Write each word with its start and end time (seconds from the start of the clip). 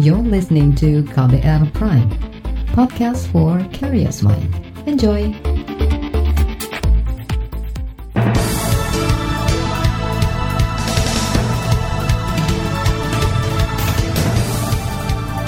You're 0.00 0.24
listening 0.24 0.72
to 0.80 1.04
KBR 1.12 1.76
Prime, 1.76 2.08
podcast 2.72 3.28
for 3.28 3.60
curious 3.68 4.24
mind. 4.24 4.48
Enjoy! 4.88 5.28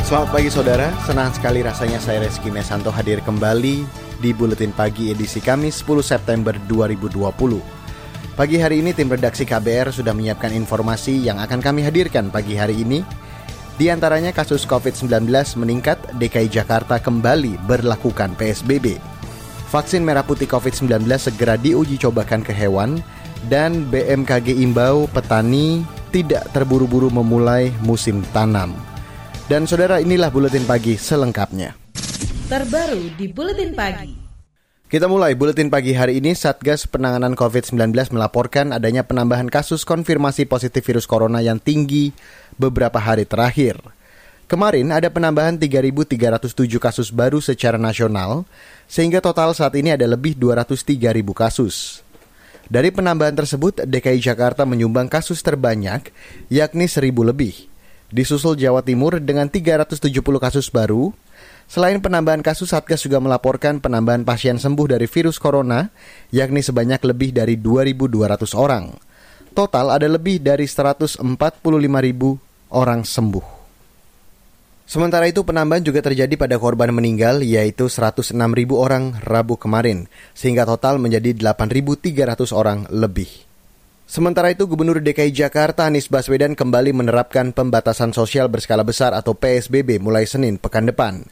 Selamat 0.05 0.29
pagi 0.29 0.53
saudara, 0.53 0.93
senang 1.09 1.33
sekali 1.33 1.65
rasanya 1.65 1.97
saya 1.97 2.21
Reski 2.21 2.53
Mesanto 2.53 2.93
hadir 2.93 3.25
kembali 3.25 3.89
di 4.21 4.31
Buletin 4.37 4.77
Pagi 4.77 5.17
edisi 5.17 5.41
Kamis 5.41 5.81
10 5.81 6.05
September 6.05 6.53
2020. 6.69 7.17
Pagi 8.37 8.61
hari 8.61 8.85
ini 8.85 8.93
tim 8.93 9.09
redaksi 9.09 9.49
KBR 9.49 9.97
sudah 9.97 10.13
menyiapkan 10.13 10.53
informasi 10.53 11.25
yang 11.25 11.41
akan 11.41 11.65
kami 11.65 11.89
hadirkan 11.89 12.29
pagi 12.29 12.53
hari 12.53 12.85
ini. 12.85 13.22
Di 13.83 13.91
antaranya 13.91 14.31
kasus 14.31 14.63
COVID-19 14.63 15.27
meningkat, 15.59 15.99
DKI 16.15 16.47
Jakarta 16.47 17.03
kembali 17.03 17.67
berlakukan 17.67 18.39
PSBB. 18.39 18.95
Vaksin 19.75 20.07
merah 20.07 20.23
putih 20.23 20.47
COVID-19 20.47 21.03
segera 21.19 21.59
diuji 21.59 21.99
cobakan 21.99 22.47
ke 22.47 22.55
hewan, 22.55 23.03
dan 23.51 23.83
BMKG 23.91 24.55
imbau 24.63 25.11
petani 25.11 25.83
tidak 26.15 26.47
terburu-buru 26.55 27.11
memulai 27.11 27.75
musim 27.83 28.23
tanam. 28.31 28.71
Dan 29.51 29.67
saudara 29.67 29.99
inilah 29.99 30.31
Buletin 30.31 30.63
Pagi 30.63 30.95
selengkapnya. 30.95 31.75
Terbaru 32.47 33.19
di 33.19 33.35
Buletin 33.35 33.75
Pagi. 33.75 34.22
Kita 34.93 35.09
mulai 35.09 35.33
Buletin 35.33 35.73
Pagi 35.73 35.97
hari 35.97 36.21
ini, 36.21 36.37
Satgas 36.37 36.85
Penanganan 36.85 37.33
COVID-19 37.33 38.13
melaporkan 38.13 38.77
adanya 38.77 39.01
penambahan 39.01 39.49
kasus 39.49 39.89
konfirmasi 39.89 40.45
positif 40.45 40.85
virus 40.85 41.09
corona 41.09 41.41
yang 41.41 41.57
tinggi 41.57 42.13
beberapa 42.61 43.01
hari 43.01 43.25
terakhir. 43.25 43.81
Kemarin 44.53 44.93
ada 44.93 45.09
penambahan 45.09 45.57
3.307 45.57 46.77
kasus 46.77 47.09
baru 47.09 47.41
secara 47.41 47.81
nasional, 47.81 48.45
sehingga 48.85 49.25
total 49.25 49.57
saat 49.57 49.73
ini 49.81 49.97
ada 49.97 50.05
lebih 50.05 50.37
203.000 50.37 51.01
kasus. 51.33 52.05
Dari 52.69 52.93
penambahan 52.93 53.33
tersebut, 53.33 53.89
DKI 53.89 54.21
Jakarta 54.21 54.69
menyumbang 54.69 55.09
kasus 55.09 55.41
terbanyak, 55.41 56.13
yakni 56.53 56.85
1.000 56.85 57.33
lebih. 57.33 57.65
Disusul 58.13 58.61
Jawa 58.61 58.85
Timur 58.85 59.17
dengan 59.25 59.49
370 59.49 59.97
kasus 60.37 60.69
baru. 60.69 61.17
Selain 61.73 61.97
penambahan 62.05 62.45
kasus, 62.45 62.77
Satgas 62.77 63.01
juga 63.01 63.17
melaporkan 63.17 63.81
penambahan 63.81 64.29
pasien 64.29 64.61
sembuh 64.61 64.93
dari 64.93 65.09
virus 65.09 65.41
corona, 65.41 65.89
yakni 66.29 66.61
sebanyak 66.61 67.01
lebih 67.01 67.33
dari 67.33 67.57
2.200 67.57 68.53
orang. 68.53 68.93
Total 69.57 69.89
ada 69.89 70.05
lebih 70.05 70.45
dari 70.45 70.69
145.000 70.69 71.25
orang 72.77 73.01
sembuh. 73.09 73.47
Sementara 74.85 75.25
itu 75.25 75.41
penambahan 75.49 75.81
juga 75.81 76.05
terjadi 76.05 76.37
pada 76.37 76.61
korban 76.61 76.93
meninggal 76.93 77.41
yaitu 77.41 77.89
106.000 77.89 78.37
orang 78.77 79.17
Rabu 79.25 79.57
kemarin, 79.57 80.13
sehingga 80.37 80.69
total 80.69 81.01
menjadi 81.01 81.33
8.300 81.41 82.53
orang 82.53 82.85
lebih. 82.93 83.49
Sementara 84.05 84.53
itu, 84.53 84.69
Gubernur 84.69 85.01
DKI 85.01 85.33
Jakarta 85.33 85.89
Anies 85.89 86.13
Baswedan 86.13 86.53
kembali 86.53 86.93
menerapkan 86.93 87.49
pembatasan 87.57 88.13
sosial 88.13 88.53
berskala 88.53 88.85
besar 88.85 89.17
atau 89.17 89.33
PSBB 89.33 89.97
mulai 90.05 90.29
Senin 90.29 90.61
pekan 90.61 90.85
depan. 90.85 91.25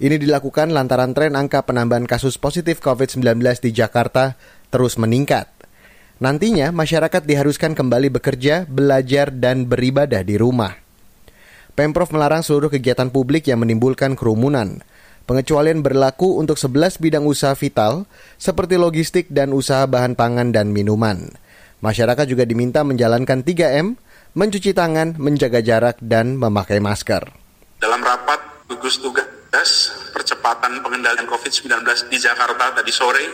Ini 0.00 0.16
dilakukan 0.16 0.72
lantaran 0.72 1.12
tren 1.12 1.36
angka 1.36 1.60
penambahan 1.60 2.08
kasus 2.08 2.40
positif 2.40 2.80
COVID-19 2.80 3.36
di 3.60 3.76
Jakarta 3.76 4.32
terus 4.72 4.96
meningkat. 4.96 5.52
Nantinya, 6.24 6.72
masyarakat 6.72 7.20
diharuskan 7.28 7.76
kembali 7.76 8.08
bekerja, 8.08 8.64
belajar, 8.64 9.28
dan 9.28 9.68
beribadah 9.68 10.24
di 10.24 10.40
rumah. 10.40 10.72
Pemprov 11.76 12.08
melarang 12.16 12.40
seluruh 12.40 12.72
kegiatan 12.72 13.12
publik 13.12 13.52
yang 13.52 13.60
menimbulkan 13.60 14.16
kerumunan. 14.16 14.80
Pengecualian 15.28 15.84
berlaku 15.84 16.40
untuk 16.40 16.56
11 16.56 16.96
bidang 16.96 17.28
usaha 17.28 17.52
vital 17.52 18.08
seperti 18.40 18.80
logistik 18.80 19.28
dan 19.28 19.52
usaha 19.52 19.84
bahan 19.84 20.16
pangan 20.16 20.48
dan 20.48 20.72
minuman. 20.72 21.28
Masyarakat 21.84 22.24
juga 22.24 22.48
diminta 22.48 22.88
menjalankan 22.88 23.44
3M, 23.44 24.00
mencuci 24.32 24.72
tangan, 24.72 25.20
menjaga 25.20 25.60
jarak, 25.60 26.00
dan 26.00 26.40
memakai 26.40 26.80
masker. 26.80 27.28
Dalam 27.80 28.00
rapat 28.00 28.40
gugus 28.68 28.96
tugas 28.96 29.39
percepatan 30.14 30.78
pengendalian 30.80 31.26
COVID-19 31.26 31.82
di 32.06 32.18
Jakarta 32.22 32.70
tadi 32.70 32.92
sore, 32.94 33.26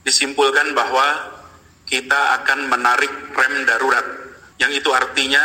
disimpulkan 0.00 0.72
bahwa 0.72 1.36
kita 1.84 2.40
akan 2.40 2.72
menarik 2.72 3.12
rem 3.36 3.68
darurat, 3.68 4.06
yang 4.56 4.72
itu 4.72 4.88
artinya 4.90 5.42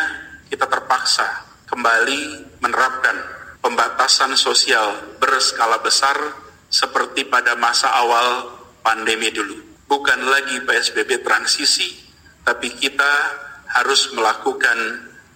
kita 0.47 0.65
terpaksa 0.71 1.25
kembali 1.67 2.55
menerapkan 2.63 3.17
pembatasan 3.59 4.37
sosial 4.37 5.17
berskala 5.17 5.81
besar 5.81 6.15
seperti 6.69 7.25
pada 7.25 7.57
masa 7.57 7.91
awal 7.97 8.55
pandemi 8.85 9.33
dulu. 9.33 9.57
Bukan 9.89 10.21
lagi 10.25 10.61
PSBB 10.63 11.25
transisi, 11.25 11.91
tapi 12.45 12.73
kita 12.77 13.11
harus 13.73 14.13
melakukan 14.13 14.77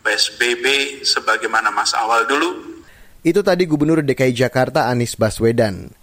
PSBB 0.06 0.66
sebagaimana 1.04 1.74
masa 1.74 2.06
awal 2.06 2.30
dulu. 2.30 2.79
Itu 3.30 3.46
tadi 3.46 3.70
Gubernur 3.70 4.02
DKI 4.02 4.34
Jakarta 4.34 4.90
Anies 4.90 5.14
Baswedan. 5.14 5.94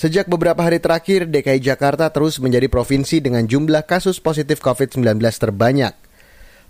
Sejak 0.00 0.32
beberapa 0.32 0.64
hari 0.64 0.80
terakhir, 0.80 1.28
DKI 1.28 1.60
Jakarta 1.60 2.08
terus 2.08 2.40
menjadi 2.40 2.72
provinsi 2.72 3.20
dengan 3.20 3.44
jumlah 3.44 3.84
kasus 3.84 4.16
positif 4.16 4.64
COVID-19 4.64 5.20
terbanyak. 5.20 5.92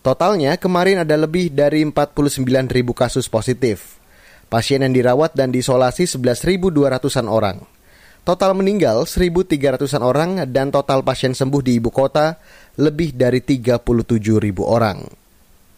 Totalnya 0.02 0.58
kemarin 0.58 1.06
ada 1.06 1.14
lebih 1.14 1.54
dari 1.54 1.86
49 1.86 2.42
ribu 2.74 2.90
kasus 2.90 3.30
positif. 3.30 4.02
Pasien 4.50 4.82
yang 4.82 4.90
dirawat 4.90 5.38
dan 5.38 5.54
diisolasi 5.54 6.10
11.200-an 6.10 7.30
orang. 7.30 7.62
Total 8.26 8.50
meninggal 8.50 9.06
1.300-an 9.06 10.02
orang 10.02 10.42
dan 10.50 10.74
total 10.74 11.06
pasien 11.06 11.38
sembuh 11.38 11.62
di 11.62 11.78
ibu 11.78 11.94
kota 11.94 12.34
lebih 12.82 13.14
dari 13.14 13.46
37 13.46 13.78
ribu 14.42 14.66
orang. 14.66 15.19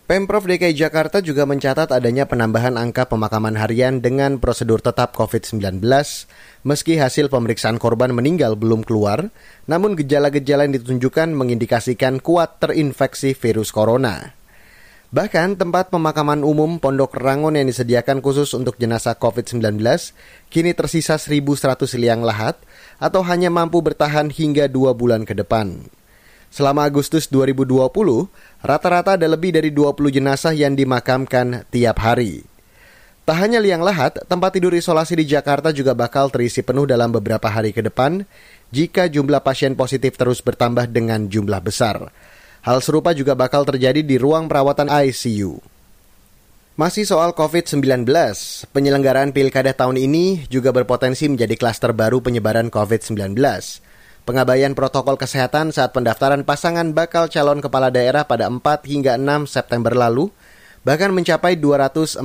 Pemprov 0.02 0.50
DKI 0.50 0.74
Jakarta 0.74 1.22
juga 1.22 1.46
mencatat 1.46 1.94
adanya 1.94 2.26
penambahan 2.26 2.74
angka 2.74 3.06
pemakaman 3.06 3.54
harian 3.54 4.02
dengan 4.02 4.42
prosedur 4.42 4.82
tetap 4.82 5.14
COVID-19 5.14 5.78
meski 6.66 6.98
hasil 6.98 7.30
pemeriksaan 7.30 7.78
korban 7.78 8.10
meninggal 8.10 8.58
belum 8.58 8.82
keluar, 8.82 9.30
namun 9.70 9.94
gejala-gejala 9.94 10.66
yang 10.66 10.74
ditunjukkan 10.74 11.30
mengindikasikan 11.38 12.18
kuat 12.18 12.58
terinfeksi 12.58 13.38
virus 13.38 13.70
corona. 13.70 14.34
Bahkan 15.14 15.62
tempat 15.62 15.94
pemakaman 15.94 16.42
umum 16.42 16.82
Pondok 16.82 17.14
Rangon 17.14 17.54
yang 17.54 17.70
disediakan 17.70 18.18
khusus 18.26 18.50
untuk 18.58 18.82
jenazah 18.82 19.14
COVID-19 19.14 19.78
kini 20.50 20.74
tersisa 20.74 21.14
1.100 21.14 21.78
liang 22.02 22.26
lahat 22.26 22.58
atau 22.98 23.22
hanya 23.22 23.54
mampu 23.54 23.78
bertahan 23.78 24.34
hingga 24.34 24.66
dua 24.66 24.98
bulan 24.98 25.22
ke 25.22 25.38
depan. 25.38 25.86
Selama 26.52 26.84
Agustus 26.84 27.32
2020, 27.32 27.88
rata-rata 28.60 29.16
ada 29.16 29.24
lebih 29.24 29.56
dari 29.56 29.72
20 29.72 30.12
jenazah 30.12 30.52
yang 30.52 30.76
dimakamkan 30.76 31.64
tiap 31.72 31.96
hari. 32.04 32.44
Tak 33.24 33.40
hanya 33.40 33.56
liang 33.56 33.80
lahat, 33.80 34.20
tempat 34.28 34.60
tidur 34.60 34.76
isolasi 34.76 35.16
di 35.16 35.24
Jakarta 35.24 35.72
juga 35.72 35.96
bakal 35.96 36.28
terisi 36.28 36.60
penuh 36.60 36.84
dalam 36.84 37.08
beberapa 37.08 37.48
hari 37.48 37.72
ke 37.72 37.80
depan 37.80 38.28
jika 38.68 39.08
jumlah 39.08 39.40
pasien 39.40 39.72
positif 39.72 40.20
terus 40.20 40.44
bertambah 40.44 40.92
dengan 40.92 41.24
jumlah 41.24 41.64
besar. 41.64 42.12
Hal 42.60 42.84
serupa 42.84 43.16
juga 43.16 43.32
bakal 43.32 43.64
terjadi 43.64 44.04
di 44.04 44.20
ruang 44.20 44.44
perawatan 44.44 44.92
ICU. 44.92 45.56
Masih 46.76 47.08
soal 47.08 47.32
COVID-19, 47.32 48.04
penyelenggaraan 48.76 49.32
pilkada 49.32 49.72
tahun 49.72 49.96
ini 49.96 50.52
juga 50.52 50.68
berpotensi 50.68 51.32
menjadi 51.32 51.56
klaster 51.56 51.96
baru 51.96 52.20
penyebaran 52.20 52.68
COVID-19 52.68 53.40
pengabaian 54.22 54.74
protokol 54.74 55.18
kesehatan 55.18 55.74
saat 55.74 55.90
pendaftaran 55.90 56.46
pasangan 56.46 56.94
bakal 56.94 57.26
calon 57.26 57.58
kepala 57.58 57.90
daerah 57.90 58.26
pada 58.26 58.46
4 58.46 58.62
hingga 58.86 59.18
6 59.18 59.50
September 59.50 59.92
lalu 59.94 60.30
bahkan 60.82 61.10
mencapai 61.14 61.58
243 61.58 62.22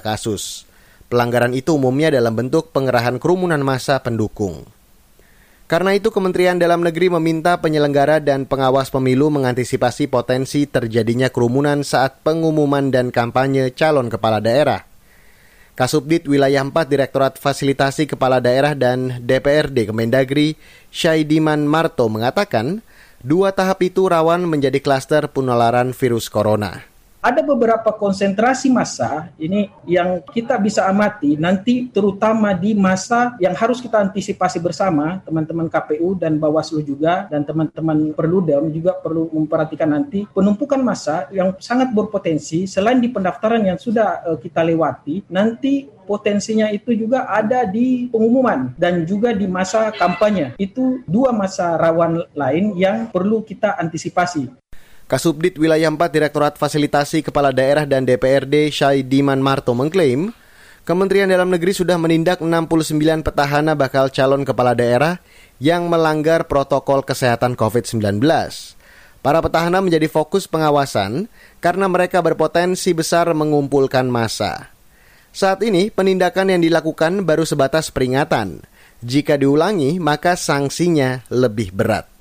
kasus. 0.00 0.68
Pelanggaran 1.08 1.52
itu 1.52 1.76
umumnya 1.76 2.08
dalam 2.08 2.32
bentuk 2.32 2.72
pengerahan 2.72 3.20
kerumunan 3.20 3.60
massa 3.60 4.00
pendukung. 4.00 4.64
Karena 5.64 5.96
itu 5.96 6.12
Kementerian 6.12 6.60
Dalam 6.60 6.84
Negeri 6.84 7.08
meminta 7.08 7.56
penyelenggara 7.56 8.20
dan 8.20 8.44
pengawas 8.44 8.92
pemilu 8.92 9.32
mengantisipasi 9.32 10.12
potensi 10.12 10.68
terjadinya 10.68 11.32
kerumunan 11.32 11.80
saat 11.80 12.20
pengumuman 12.20 12.92
dan 12.92 13.08
kampanye 13.08 13.72
calon 13.72 14.12
kepala 14.12 14.44
daerah. 14.44 14.84
Kasubdit 15.74 16.30
Wilayah 16.30 16.62
4 16.62 16.86
Direktorat 16.86 17.34
Fasilitasi 17.34 18.06
Kepala 18.06 18.38
Daerah 18.38 18.78
dan 18.78 19.18
DPRD 19.18 19.90
Kemendagri, 19.90 20.54
Syaidiman 20.94 21.66
Marto 21.66 22.06
mengatakan, 22.06 22.78
dua 23.26 23.50
tahap 23.50 23.82
itu 23.82 24.06
rawan 24.06 24.46
menjadi 24.46 24.78
klaster 24.78 25.26
penularan 25.26 25.90
virus 25.90 26.30
corona. 26.30 26.93
Ada 27.24 27.40
beberapa 27.40 27.88
konsentrasi 27.96 28.68
massa 28.68 29.32
ini 29.40 29.72
yang 29.88 30.20
kita 30.20 30.60
bisa 30.60 30.84
amati 30.84 31.40
nanti 31.40 31.88
terutama 31.88 32.52
di 32.52 32.76
masa 32.76 33.32
yang 33.40 33.56
harus 33.56 33.80
kita 33.80 33.96
antisipasi 33.96 34.60
bersama 34.60 35.24
teman-teman 35.24 35.72
KPU 35.72 36.20
dan 36.20 36.36
Bawaslu 36.36 36.84
juga 36.84 37.24
dan 37.32 37.48
teman-teman 37.48 38.12
Perludem 38.12 38.68
juga 38.68 38.92
perlu 39.00 39.32
memperhatikan 39.32 39.88
nanti 39.88 40.28
penumpukan 40.36 40.84
massa 40.84 41.24
yang 41.32 41.56
sangat 41.56 41.96
berpotensi 41.96 42.68
selain 42.68 43.00
di 43.00 43.08
pendaftaran 43.08 43.64
yang 43.64 43.80
sudah 43.80 44.20
uh, 44.28 44.36
kita 44.36 44.60
lewati 44.60 45.24
nanti 45.32 45.88
potensinya 46.04 46.68
itu 46.68 46.92
juga 46.92 47.24
ada 47.26 47.64
di 47.64 48.12
pengumuman 48.12 48.76
dan 48.76 49.08
juga 49.08 49.32
di 49.32 49.48
masa 49.48 49.88
kampanye. 49.90 50.52
Itu 50.60 51.00
dua 51.08 51.32
masa 51.32 51.80
rawan 51.80 52.28
lain 52.36 52.76
yang 52.76 53.08
perlu 53.08 53.40
kita 53.40 53.80
antisipasi. 53.80 54.52
Kasubdit 55.04 55.60
Wilayah 55.60 55.92
4 55.92 56.00
Direktorat 56.08 56.56
Fasilitasi 56.56 57.20
Kepala 57.20 57.52
Daerah 57.52 57.84
dan 57.84 58.08
DPRD 58.08 58.72
Syai 58.72 59.04
Diman 59.04 59.36
Marto 59.36 59.76
mengklaim, 59.76 60.32
Kementerian 60.88 61.28
Dalam 61.28 61.52
Negeri 61.52 61.76
sudah 61.76 62.00
menindak 62.00 62.40
69 62.40 63.20
petahana 63.20 63.76
bakal 63.76 64.08
calon 64.08 64.48
kepala 64.48 64.72
daerah 64.72 65.20
yang 65.60 65.92
melanggar 65.92 66.48
protokol 66.48 67.04
kesehatan 67.04 67.52
COVID-19. 67.52 68.20
Para 69.20 69.40
petahana 69.44 69.84
menjadi 69.84 70.08
fokus 70.08 70.48
pengawasan 70.48 71.28
karena 71.60 71.84
mereka 71.84 72.24
berpotensi 72.24 72.96
besar 72.96 73.28
mengumpulkan 73.36 74.08
massa. 74.08 74.72
Saat 75.36 75.64
ini, 75.68 75.92
penindakan 75.92 76.52
yang 76.56 76.64
dilakukan 76.64 77.28
baru 77.28 77.44
sebatas 77.44 77.92
peringatan. 77.92 78.64
Jika 79.04 79.36
diulangi, 79.36 80.00
maka 80.00 80.32
sanksinya 80.32 81.28
lebih 81.28 81.76
berat. 81.76 82.13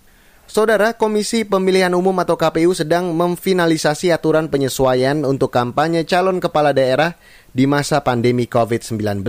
Saudara, 0.44 0.92
Komisi 1.00 1.48
Pemilihan 1.48 1.96
Umum 1.96 2.14
atau 2.20 2.36
KPU 2.36 2.76
sedang 2.76 3.16
memfinalisasi 3.16 4.12
aturan 4.12 4.52
penyesuaian 4.52 5.24
untuk 5.24 5.56
kampanye 5.56 6.04
calon 6.04 6.44
kepala 6.44 6.76
daerah 6.76 7.16
di 7.56 7.64
masa 7.64 8.04
pandemi 8.04 8.44
COVID-19. 8.44 9.24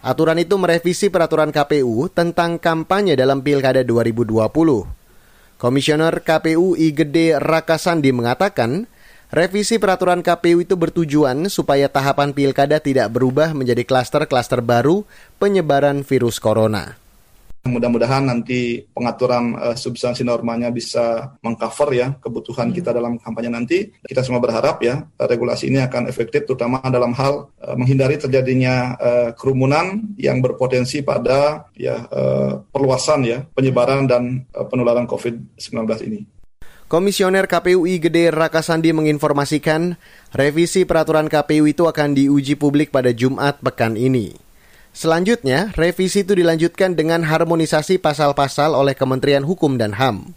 Aturan 0.00 0.38
itu 0.40 0.56
merevisi 0.56 1.12
peraturan 1.12 1.52
KPU 1.52 2.08
tentang 2.08 2.56
kampanye 2.56 3.20
dalam 3.20 3.44
Pilkada 3.44 3.84
2020. 3.84 4.48
Komisioner 5.60 6.24
KPU 6.24 6.78
I 6.78 6.88
Gede 6.94 7.36
Rakasandi 7.36 8.08
mengatakan, 8.08 8.88
revisi 9.28 9.76
peraturan 9.76 10.24
KPU 10.24 10.64
itu 10.64 10.78
bertujuan 10.78 11.52
supaya 11.52 11.90
tahapan 11.92 12.32
pilkada 12.32 12.80
tidak 12.80 13.12
berubah 13.12 13.52
menjadi 13.52 13.84
klaster-klaster 13.84 14.64
baru 14.64 15.04
penyebaran 15.36 16.00
virus 16.00 16.40
corona. 16.40 16.96
Mudah-mudahan 17.68 18.24
nanti 18.26 18.82
pengaturan 18.90 19.54
uh, 19.54 19.76
substansi 19.76 20.24
normanya 20.24 20.72
bisa 20.72 21.36
mengcover 21.44 21.88
ya 21.94 22.16
kebutuhan 22.16 22.72
kita 22.72 22.96
dalam 22.96 23.20
kampanye 23.20 23.52
nanti. 23.52 23.92
Kita 24.02 24.24
semua 24.24 24.40
berharap 24.40 24.80
ya 24.80 25.04
regulasi 25.20 25.68
ini 25.68 25.84
akan 25.84 26.08
efektif 26.08 26.48
terutama 26.48 26.80
dalam 26.88 27.12
hal 27.12 27.52
uh, 27.60 27.76
menghindari 27.76 28.16
terjadinya 28.16 28.96
uh, 28.96 29.30
kerumunan 29.36 30.16
yang 30.16 30.40
berpotensi 30.40 31.04
pada 31.04 31.68
ya 31.76 32.08
uh, 32.08 32.64
perluasan 32.72 33.28
ya 33.28 33.44
penyebaran 33.52 34.08
dan 34.08 34.48
uh, 34.56 34.64
penularan 34.66 35.06
COVID-19 35.06 35.84
ini. 36.08 36.20
Komisioner 36.88 37.44
KPUI 37.44 38.00
Gede 38.00 38.32
Rakasandi 38.32 38.96
menginformasikan 38.96 40.00
revisi 40.32 40.88
peraturan 40.88 41.28
KPU 41.28 41.68
itu 41.68 41.84
akan 41.84 42.16
diuji 42.16 42.56
publik 42.56 42.88
pada 42.88 43.12
Jumat 43.12 43.60
pekan 43.60 43.92
ini. 43.92 44.47
Selanjutnya, 44.98 45.70
revisi 45.78 46.26
itu 46.26 46.34
dilanjutkan 46.34 46.98
dengan 46.98 47.22
harmonisasi 47.22 48.02
pasal-pasal 48.02 48.74
oleh 48.74 48.98
Kementerian 48.98 49.46
Hukum 49.46 49.78
dan 49.78 49.94
HAM. 49.94 50.34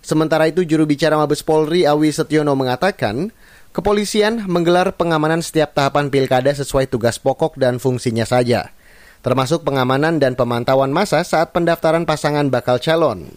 Sementara 0.00 0.48
itu, 0.48 0.64
juru 0.64 0.88
bicara 0.88 1.20
Mabes 1.20 1.44
Polri 1.44 1.84
Awi 1.84 2.08
Setiono 2.08 2.56
mengatakan, 2.56 3.28
kepolisian 3.76 4.48
menggelar 4.48 4.96
pengamanan 4.96 5.44
setiap 5.44 5.76
tahapan 5.76 6.08
pilkada 6.08 6.56
sesuai 6.56 6.88
tugas 6.88 7.20
pokok 7.20 7.60
dan 7.60 7.76
fungsinya 7.76 8.24
saja, 8.24 8.72
termasuk 9.20 9.60
pengamanan 9.60 10.16
dan 10.16 10.40
pemantauan 10.40 10.88
masa 10.88 11.20
saat 11.20 11.52
pendaftaran 11.52 12.08
pasangan 12.08 12.48
bakal 12.48 12.80
calon. 12.80 13.28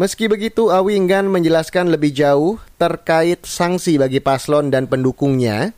Meski 0.00 0.24
begitu, 0.24 0.72
Awi 0.72 0.96
enggan 0.96 1.28
menjelaskan 1.28 1.92
lebih 1.92 2.16
jauh 2.16 2.56
terkait 2.80 3.44
sanksi 3.44 4.00
bagi 4.00 4.24
paslon 4.24 4.72
dan 4.72 4.88
pendukungnya 4.88 5.76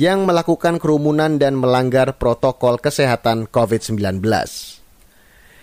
yang 0.00 0.24
melakukan 0.24 0.80
kerumunan 0.80 1.36
dan 1.36 1.60
melanggar 1.60 2.16
protokol 2.16 2.80
kesehatan 2.80 3.44
COVID-19. 3.52 4.24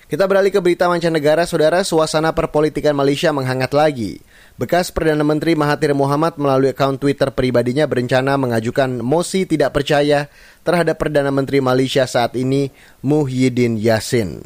Kita 0.08 0.24
beralih 0.30 0.54
ke 0.54 0.62
berita 0.62 0.86
mancanegara, 0.86 1.50
saudara. 1.50 1.82
Suasana 1.82 2.38
perpolitikan 2.38 2.94
Malaysia 2.94 3.34
menghangat 3.34 3.74
lagi. 3.74 4.22
Bekas 4.62 4.94
Perdana 4.94 5.26
Menteri 5.26 5.58
Mahathir 5.58 5.98
Mohamad 5.98 6.38
melalui 6.38 6.70
akun 6.70 7.02
Twitter 7.02 7.34
pribadinya 7.34 7.90
berencana 7.90 8.38
mengajukan 8.38 9.02
mosi 9.02 9.50
tidak 9.50 9.74
percaya 9.74 10.30
terhadap 10.62 11.02
Perdana 11.02 11.34
Menteri 11.34 11.58
Malaysia 11.58 12.06
saat 12.06 12.38
ini, 12.38 12.70
Muhyiddin 13.02 13.82
Yassin. 13.82 14.46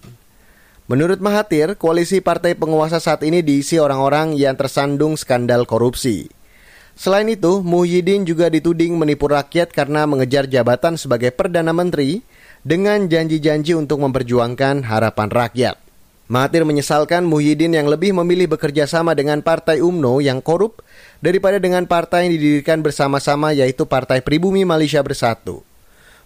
Menurut 0.88 1.20
Mahathir, 1.20 1.76
koalisi 1.76 2.24
partai 2.24 2.56
penguasa 2.56 3.04
saat 3.04 3.28
ini 3.28 3.44
diisi 3.44 3.76
orang-orang 3.76 4.40
yang 4.40 4.56
tersandung 4.56 5.20
skandal 5.20 5.68
korupsi. 5.68 6.41
Selain 7.02 7.26
itu, 7.26 7.66
Muhyiddin 7.66 8.30
juga 8.30 8.46
dituding 8.46 8.94
menipu 8.94 9.26
rakyat 9.26 9.74
karena 9.74 10.06
mengejar 10.06 10.46
jabatan 10.46 11.02
sebagai 11.02 11.34
Perdana 11.34 11.74
Menteri 11.74 12.22
dengan 12.62 13.10
janji-janji 13.10 13.74
untuk 13.74 14.06
memperjuangkan 14.06 14.86
harapan 14.86 15.30
rakyat. 15.34 15.82
Mahathir 16.30 16.62
menyesalkan 16.62 17.26
Muhyiddin 17.26 17.74
yang 17.74 17.90
lebih 17.90 18.14
memilih 18.14 18.54
bekerja 18.54 18.86
sama 18.86 19.18
dengan 19.18 19.42
Partai 19.42 19.82
UMNO 19.82 20.22
yang 20.22 20.46
korup 20.46 20.86
daripada 21.26 21.58
dengan 21.58 21.90
partai 21.90 22.30
yang 22.30 22.38
didirikan 22.38 22.86
bersama-sama 22.86 23.50
yaitu 23.50 23.90
Partai 23.90 24.22
Pribumi 24.22 24.62
Malaysia 24.62 25.02
Bersatu. 25.02 25.66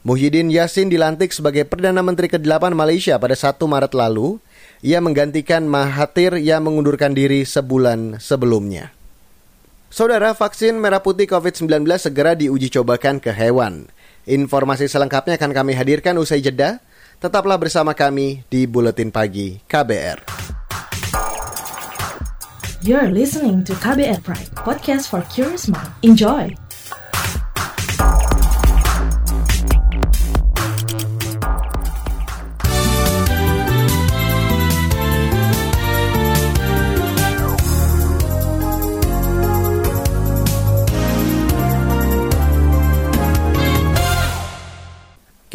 Muhyiddin 0.03 0.51
Yassin 0.51 0.91
dilantik 0.91 1.31
sebagai 1.31 1.63
Perdana 1.63 2.03
Menteri 2.03 2.27
ke-8 2.27 2.75
Malaysia 2.75 3.15
pada 3.15 3.31
1 3.31 3.63
Maret 3.63 3.95
lalu. 3.95 4.43
Ia 4.83 4.99
menggantikan 4.99 5.63
Mahathir 5.71 6.35
yang 6.35 6.67
mengundurkan 6.67 7.15
diri 7.15 7.47
sebulan 7.47 8.19
sebelumnya. 8.19 8.94
Saudara, 9.95 10.35
vaksin 10.35 10.75
merah 10.75 10.99
putih 10.99 11.23
COVID-19 11.23 11.87
segera 11.95 12.35
diuji 12.35 12.67
cobakan 12.67 13.15
ke 13.15 13.31
hewan. 13.31 13.87
Informasi 14.27 14.91
selengkapnya 14.91 15.39
akan 15.39 15.55
kami 15.55 15.71
hadirkan 15.71 16.19
usai 16.19 16.43
jeda. 16.43 16.83
Tetaplah 17.23 17.55
bersama 17.55 17.95
kami 17.95 18.43
di 18.51 18.67
Buletin 18.67 19.07
Pagi 19.07 19.55
KBR. 19.63 20.19
You're 22.83 23.07
listening 23.07 23.63
to 23.63 23.71
KBR 23.79 24.19
Pride, 24.19 24.51
podcast 24.59 25.07
for 25.07 25.23
curious 25.31 25.71
mind. 25.71 25.87
Enjoy! 26.03 26.64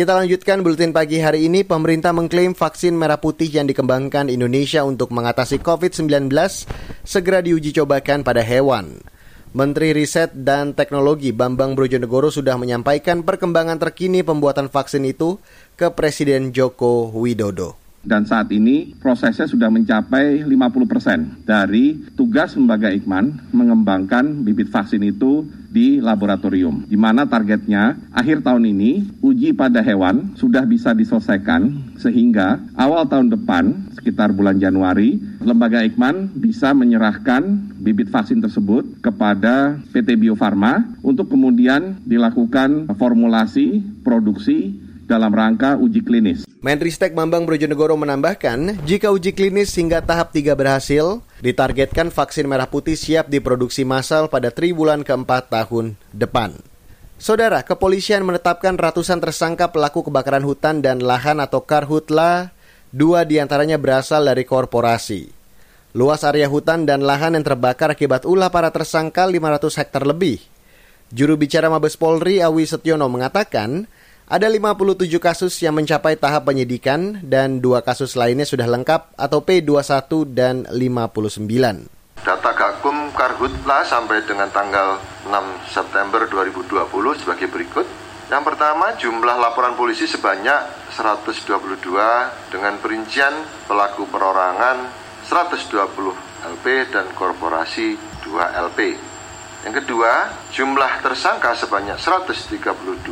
Kita 0.01 0.17
lanjutkan 0.17 0.65
buletin 0.65 0.97
pagi 0.97 1.21
hari 1.21 1.45
ini. 1.45 1.61
Pemerintah 1.61 2.17
mengklaim 2.17 2.57
vaksin 2.57 2.97
merah 2.97 3.21
putih 3.21 3.53
yang 3.53 3.69
dikembangkan 3.69 4.33
Indonesia 4.33 4.81
untuk 4.81 5.13
mengatasi 5.13 5.61
COVID-19 5.61 6.33
segera 7.05 7.45
diuji 7.45 7.77
cobakan 7.77 8.25
pada 8.25 8.41
hewan. 8.41 8.97
Menteri 9.53 9.93
Riset 9.93 10.33
dan 10.33 10.73
Teknologi 10.73 11.37
Bambang 11.37 11.77
Brojonegoro 11.77 12.33
sudah 12.33 12.57
menyampaikan 12.57 13.21
perkembangan 13.29 13.77
terkini 13.77 14.25
pembuatan 14.25 14.73
vaksin 14.73 15.05
itu 15.05 15.37
ke 15.77 15.93
Presiden 15.93 16.57
Joko 16.57 17.13
Widodo. 17.13 17.80
Dan 18.01 18.25
saat 18.25 18.49
ini 18.49 18.97
prosesnya 18.97 19.45
sudah 19.45 19.69
mencapai 19.69 20.41
50% 20.41 21.45
dari 21.45 22.01
tugas 22.17 22.57
lembaga 22.57 22.89
Ikman 22.89 23.53
mengembangkan 23.53 24.41
bibit 24.41 24.73
vaksin 24.73 25.05
itu 25.05 25.45
di 25.69 26.01
laboratorium. 26.01 26.89
Di 26.89 26.97
mana 26.97 27.29
targetnya 27.29 28.11
akhir 28.11 28.41
tahun 28.41 28.73
ini 28.73 29.21
uji 29.21 29.53
pada 29.53 29.85
hewan 29.85 30.33
sudah 30.35 30.65
bisa 30.65 30.97
diselesaikan 30.97 31.95
sehingga 32.01 32.59
awal 32.75 33.05
tahun 33.05 33.37
depan 33.37 33.93
sekitar 33.95 34.33
bulan 34.33 34.57
Januari 34.57 35.21
lembaga 35.45 35.85
Ikman 35.85 36.33
bisa 36.41 36.73
menyerahkan 36.73 37.77
bibit 37.85 38.09
vaksin 38.09 38.41
tersebut 38.41 39.05
kepada 39.05 39.77
PT 39.93 40.17
Bio 40.17 40.35
Farma 40.41 40.89
untuk 41.05 41.29
kemudian 41.29 42.01
dilakukan 42.09 42.89
formulasi, 42.97 43.85
produksi 44.01 44.89
dalam 45.11 45.35
rangka 45.35 45.75
uji 45.75 46.07
klinis. 46.07 46.47
Menristek 46.63 47.11
Bambang 47.11 47.43
Brojonegoro 47.43 47.99
menambahkan, 47.99 48.87
jika 48.87 49.11
uji 49.11 49.35
klinis 49.35 49.75
hingga 49.75 49.99
tahap 49.99 50.31
3 50.31 50.55
berhasil, 50.55 51.19
ditargetkan 51.43 52.15
vaksin 52.15 52.47
merah 52.47 52.71
putih 52.71 52.95
siap 52.95 53.27
diproduksi 53.27 53.83
massal 53.83 54.31
pada 54.31 54.55
triwulan 54.55 55.03
keempat 55.03 55.51
tahun 55.51 55.99
depan. 56.15 56.55
Saudara, 57.19 57.67
kepolisian 57.67 58.23
menetapkan 58.23 58.79
ratusan 58.79 59.19
tersangka 59.19 59.75
pelaku 59.75 60.07
kebakaran 60.07 60.47
hutan 60.47 60.79
dan 60.81 61.03
lahan 61.03 61.43
atau 61.43 61.67
karhutla, 61.67 62.55
dua 62.95 63.27
di 63.27 63.43
antaranya 63.43 63.77
berasal 63.77 64.25
dari 64.25 64.47
korporasi. 64.47 65.29
Luas 65.91 66.23
area 66.23 66.47
hutan 66.47 66.87
dan 66.87 67.03
lahan 67.03 67.35
yang 67.35 67.43
terbakar 67.43 67.93
akibat 67.93 68.23
ulah 68.23 68.47
para 68.49 68.71
tersangka 68.71 69.27
500 69.27 69.81
hektar 69.85 70.07
lebih. 70.07 70.39
Juru 71.11 71.35
bicara 71.35 71.67
Mabes 71.67 71.99
Polri 71.99 72.39
Awi 72.39 72.63
Setiono 72.71 73.11
mengatakan, 73.11 73.91
ada 74.31 74.47
57 74.47 75.11
kasus 75.19 75.59
yang 75.59 75.75
mencapai 75.75 76.15
tahap 76.15 76.47
penyidikan 76.47 77.19
dan 77.27 77.59
dua 77.59 77.83
kasus 77.83 78.15
lainnya 78.15 78.47
sudah 78.47 78.71
lengkap 78.71 79.19
atau 79.19 79.43
P21 79.43 80.07
dan 80.31 80.55
59. 80.71 82.23
Data 82.23 82.53
Gakum 82.55 83.11
Karhutla 83.11 83.83
sampai 83.83 84.23
dengan 84.23 84.47
tanggal 84.55 85.03
6 85.27 85.35
September 85.67 86.31
2020 86.31 86.87
sebagai 87.19 87.51
berikut. 87.51 87.83
Yang 88.31 88.55
pertama, 88.55 88.95
jumlah 88.95 89.35
laporan 89.35 89.75
polisi 89.75 90.07
sebanyak 90.07 90.95
122 90.95 92.55
dengan 92.55 92.79
perincian 92.79 93.35
pelaku 93.67 94.07
perorangan 94.07 94.87
120 95.27 95.75
LP 96.55 96.67
dan 96.95 97.11
korporasi 97.19 97.99
2 98.23 98.63
LP. 98.71 98.95
Yang 99.67 99.75
kedua, 99.83 100.31
jumlah 100.55 101.03
tersangka 101.03 101.59
sebanyak 101.59 101.99
132 101.99 102.63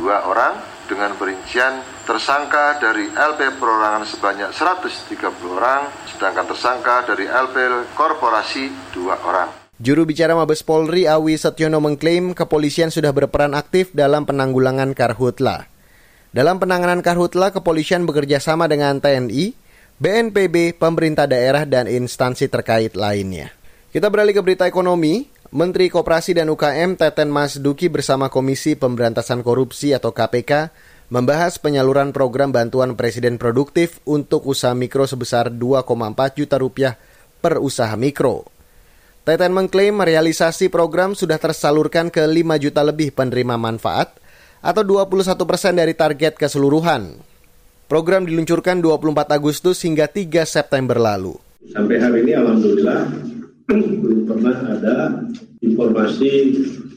orang 0.07 0.78
dengan 0.89 1.13
perincian 1.13 1.85
tersangka 2.09 2.81
dari 2.81 3.05
LP 3.05 3.61
perorangan 3.61 4.09
sebanyak 4.09 4.49
130 4.49 5.21
orang, 5.53 5.85
sedangkan 6.09 6.45
tersangka 6.49 7.05
dari 7.05 7.29
LP 7.29 7.85
korporasi 7.93 8.73
dua 8.89 9.21
orang. 9.21 9.69
Juru 9.79 10.03
bicara 10.03 10.35
Mabes 10.35 10.65
Polri 10.65 11.07
Awi 11.07 11.39
Setiono 11.39 11.79
mengklaim 11.79 12.35
kepolisian 12.35 12.91
sudah 12.91 13.15
berperan 13.15 13.55
aktif 13.55 13.93
dalam 13.95 14.27
penanggulangan 14.27 14.91
karhutla. 14.91 15.69
Dalam 16.35 16.59
penanganan 16.59 16.99
karhutla, 16.99 17.55
kepolisian 17.55 18.03
bekerja 18.03 18.43
sama 18.43 18.67
dengan 18.67 18.99
TNI, 18.99 19.55
BNPB, 20.01 20.75
pemerintah 20.75 21.25
daerah, 21.31 21.63
dan 21.63 21.87
instansi 21.87 22.51
terkait 22.51 22.93
lainnya. 22.99 23.55
Kita 23.89 24.11
beralih 24.11 24.37
ke 24.37 24.41
berita 24.43 24.63
ekonomi. 24.69 25.25
Menteri 25.49 25.89
Koperasi 25.89 26.37
dan 26.37 26.53
UKM 26.53 26.93
Teten 26.93 27.33
Mas 27.33 27.57
Duki 27.57 27.89
bersama 27.89 28.29
Komisi 28.29 28.77
Pemberantasan 28.77 29.41
Korupsi 29.41 29.97
atau 29.97 30.13
KPK 30.13 30.69
membahas 31.09 31.57
penyaluran 31.57 32.13
program 32.13 32.53
bantuan 32.53 32.93
Presiden 32.93 33.41
Produktif 33.41 33.97
untuk 34.05 34.45
usaha 34.45 34.77
mikro 34.77 35.09
sebesar 35.09 35.49
2,4 35.49 36.37
juta 36.37 36.61
rupiah 36.61 37.01
per 37.41 37.57
usaha 37.57 37.89
mikro. 37.97 38.45
Teten 39.25 39.49
mengklaim 39.57 39.97
realisasi 39.97 40.69
program 40.69 41.17
sudah 41.17 41.41
tersalurkan 41.41 42.13
ke 42.13 42.21
5 42.21 42.29
juta 42.61 42.85
lebih 42.85 43.09
penerima 43.09 43.57
manfaat 43.57 44.21
atau 44.61 44.85
21 44.85 45.33
persen 45.49 45.73
dari 45.73 45.97
target 45.97 46.37
keseluruhan. 46.37 47.17
Program 47.89 48.21
diluncurkan 48.21 48.85
24 48.85 49.33
Agustus 49.33 49.81
hingga 49.81 50.05
3 50.05 50.45
September 50.45 51.01
lalu. 51.01 51.41
Sampai 51.73 51.97
hari 51.97 52.21
ini 52.21 52.37
Alhamdulillah 52.37 53.38
belum 53.69 54.25
pernah 54.25 54.57
ada 54.73 54.95
informasi 55.61 56.31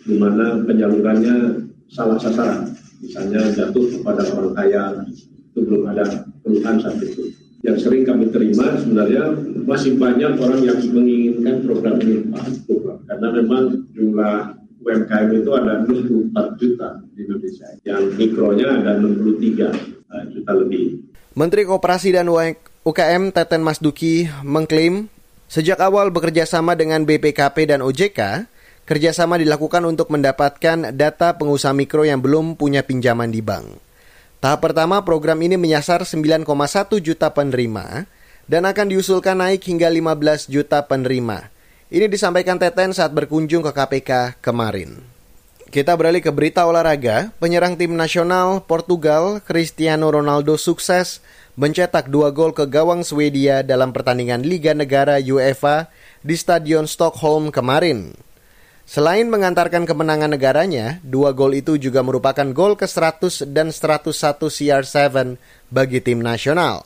di 0.08 0.14
mana 0.16 0.64
penyalurannya 0.64 1.68
salah 1.92 2.16
sasaran. 2.16 2.72
Misalnya 3.02 3.52
jatuh 3.52 3.98
kepada 3.98 4.22
orang 4.32 4.54
kaya, 4.56 4.82
itu 5.52 5.58
belum 5.68 5.90
ada 5.92 6.24
keluhan 6.46 6.80
saat 6.80 7.02
itu. 7.02 7.34
Yang 7.62 7.86
sering 7.86 8.02
kami 8.02 8.30
terima 8.34 8.74
sebenarnya 8.80 9.38
masih 9.68 9.94
banyak 9.94 10.34
orang 10.40 10.60
yang 10.66 10.78
menginginkan 10.90 11.62
program 11.62 12.00
ini. 12.02 12.26
Karena 13.06 13.28
memang 13.38 13.86
jumlah 13.94 14.34
UMKM 14.82 15.30
itu 15.30 15.50
ada 15.54 15.86
64 15.86 16.58
juta 16.58 16.88
di 17.14 17.20
Indonesia. 17.22 17.68
Yang 17.86 18.02
mikronya 18.18 18.66
ada 18.82 18.98
63 18.98 19.70
eh, 19.70 20.24
juta 20.34 20.52
lebih. 20.58 21.06
Menteri 21.38 21.62
Koperasi 21.64 22.10
dan 22.10 22.26
UKM 22.82 23.30
Teten 23.30 23.62
Mas 23.62 23.78
Duki 23.78 24.26
mengklaim 24.42 25.06
Sejak 25.52 25.84
awal 25.84 26.08
bekerja 26.08 26.48
sama 26.48 26.72
dengan 26.72 27.04
BPKP 27.04 27.68
dan 27.68 27.84
OJK, 27.84 28.48
kerjasama 28.88 29.36
dilakukan 29.36 29.84
untuk 29.84 30.08
mendapatkan 30.08 30.96
data 30.96 31.36
pengusaha 31.36 31.76
mikro 31.76 32.08
yang 32.08 32.24
belum 32.24 32.56
punya 32.56 32.80
pinjaman 32.80 33.28
di 33.28 33.44
bank. 33.44 33.76
Tahap 34.40 34.64
pertama 34.64 35.04
program 35.04 35.36
ini 35.44 35.60
menyasar 35.60 36.08
9,1 36.08 36.48
juta 37.04 37.28
penerima 37.36 38.08
dan 38.48 38.64
akan 38.64 38.96
diusulkan 38.96 39.44
naik 39.44 39.60
hingga 39.68 39.92
15 39.92 40.48
juta 40.48 40.88
penerima. 40.88 41.52
Ini 41.92 42.08
disampaikan 42.08 42.56
Teten 42.56 42.96
saat 42.96 43.12
berkunjung 43.12 43.60
ke 43.60 43.76
KPK 43.76 44.40
kemarin. 44.40 45.04
Kita 45.68 45.92
beralih 46.00 46.24
ke 46.24 46.32
berita 46.32 46.64
olahraga. 46.64 47.28
Penyerang 47.36 47.76
tim 47.76 47.92
nasional 47.92 48.64
Portugal, 48.64 49.44
Cristiano 49.44 50.08
Ronaldo 50.08 50.56
sukses 50.56 51.20
mencetak 51.54 52.08
dua 52.08 52.32
gol 52.32 52.56
ke 52.56 52.64
gawang 52.64 53.04
Swedia 53.04 53.60
dalam 53.60 53.92
pertandingan 53.92 54.40
Liga 54.40 54.72
Negara 54.72 55.20
UEFA 55.20 55.92
di 56.24 56.36
Stadion 56.36 56.88
Stockholm 56.88 57.52
kemarin. 57.52 58.16
Selain 58.82 59.24
mengantarkan 59.30 59.86
kemenangan 59.86 60.32
negaranya, 60.32 60.98
dua 61.06 61.30
gol 61.32 61.54
itu 61.54 61.78
juga 61.78 62.02
merupakan 62.02 62.44
gol 62.50 62.74
ke-100 62.74 63.48
dan 63.54 63.70
101 63.70 64.12
CR7 64.50 65.38
bagi 65.70 66.02
tim 66.02 66.18
nasional. 66.18 66.84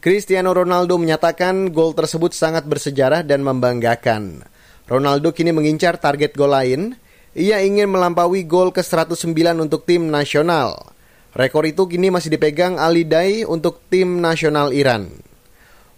Cristiano 0.00 0.52
Ronaldo 0.52 1.00
menyatakan 1.00 1.72
gol 1.72 1.96
tersebut 1.96 2.36
sangat 2.36 2.68
bersejarah 2.68 3.24
dan 3.24 3.40
membanggakan. 3.40 4.44
Ronaldo 4.84 5.32
kini 5.32 5.52
mengincar 5.52 5.96
target 5.96 6.36
gol 6.36 6.52
lain. 6.52 6.92
Ia 7.34 7.64
ingin 7.64 7.90
melampaui 7.90 8.46
gol 8.46 8.70
ke-109 8.70 9.32
untuk 9.58 9.82
tim 9.88 10.06
nasional. 10.06 10.93
Rekor 11.34 11.66
itu 11.66 11.90
kini 11.90 12.14
masih 12.14 12.30
dipegang 12.30 12.78
Ali 12.78 13.02
Dai 13.02 13.42
untuk 13.42 13.82
tim 13.90 14.22
nasional 14.22 14.70
Iran. 14.70 15.10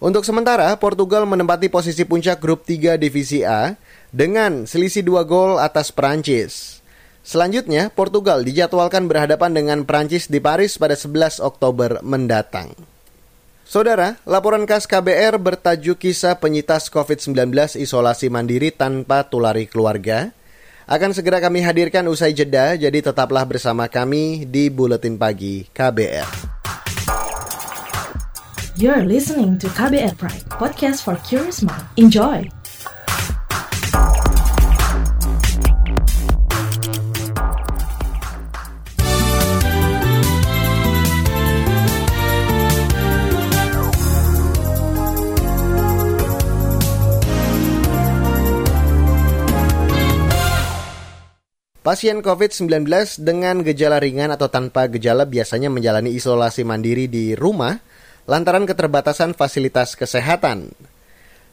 Untuk 0.01 0.25
sementara, 0.25 0.73
Portugal 0.81 1.29
menempati 1.29 1.69
posisi 1.69 2.05
puncak 2.09 2.41
grup 2.41 2.65
3 2.65 2.97
divisi 2.97 3.45
A 3.45 3.77
dengan 4.13 4.65
selisih 4.65 5.05
dua 5.05 5.25
gol 5.29 5.61
atas 5.61 5.93
Perancis. 5.93 6.81
Selanjutnya, 7.21 7.93
Portugal 7.93 8.45
dijadwalkan 8.45 9.09
berhadapan 9.09 9.53
dengan 9.57 9.79
Perancis 9.85 10.29
di 10.29 10.41
Paris 10.41 10.81
pada 10.81 10.97
11 10.97 11.41
Oktober 11.45 12.01
mendatang. 12.01 12.73
Saudara, 13.67 14.15
laporan 14.23 14.63
khas 14.63 14.87
KBR 14.87 15.43
bertajuk 15.43 15.99
kisah 15.99 16.39
penyitas 16.39 16.87
COVID-19 16.87 17.51
isolasi 17.83 18.31
mandiri 18.31 18.71
tanpa 18.71 19.27
tulari 19.27 19.67
keluarga 19.67 20.31
akan 20.87 21.11
segera 21.11 21.43
kami 21.43 21.67
hadirkan 21.67 22.07
usai 22.07 22.31
jeda, 22.31 22.79
jadi 22.79 23.03
tetaplah 23.03 23.43
bersama 23.43 23.91
kami 23.91 24.47
di 24.47 24.71
Buletin 24.71 25.19
Pagi 25.19 25.67
KBR. 25.75 26.55
You're 28.79 29.03
listening 29.03 29.59
to 29.59 29.67
KBR 29.75 30.15
Pride, 30.15 30.47
podcast 30.47 31.03
for 31.03 31.19
curious 31.27 31.65
mind. 31.67 31.83
Enjoy! 31.99 32.47
Pasien 51.87 52.19
COVID-19 52.19 52.67
dengan 53.23 53.63
gejala 53.63 54.03
ringan 54.03 54.35
atau 54.35 54.51
tanpa 54.51 54.91
gejala 54.91 55.23
biasanya 55.23 55.71
menjalani 55.71 56.19
isolasi 56.19 56.67
mandiri 56.67 57.07
di 57.07 57.39
rumah 57.39 57.79
lantaran 58.27 58.67
keterbatasan 58.67 59.39
fasilitas 59.39 59.95
kesehatan. 59.95 60.75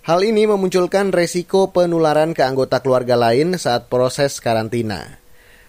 Hal 0.01 0.25
ini 0.25 0.49
memunculkan 0.49 1.13
resiko 1.13 1.69
penularan 1.69 2.33
ke 2.33 2.41
anggota 2.41 2.81
keluarga 2.81 3.13
lain 3.13 3.61
saat 3.61 3.93
proses 3.93 4.41
karantina. 4.41 5.21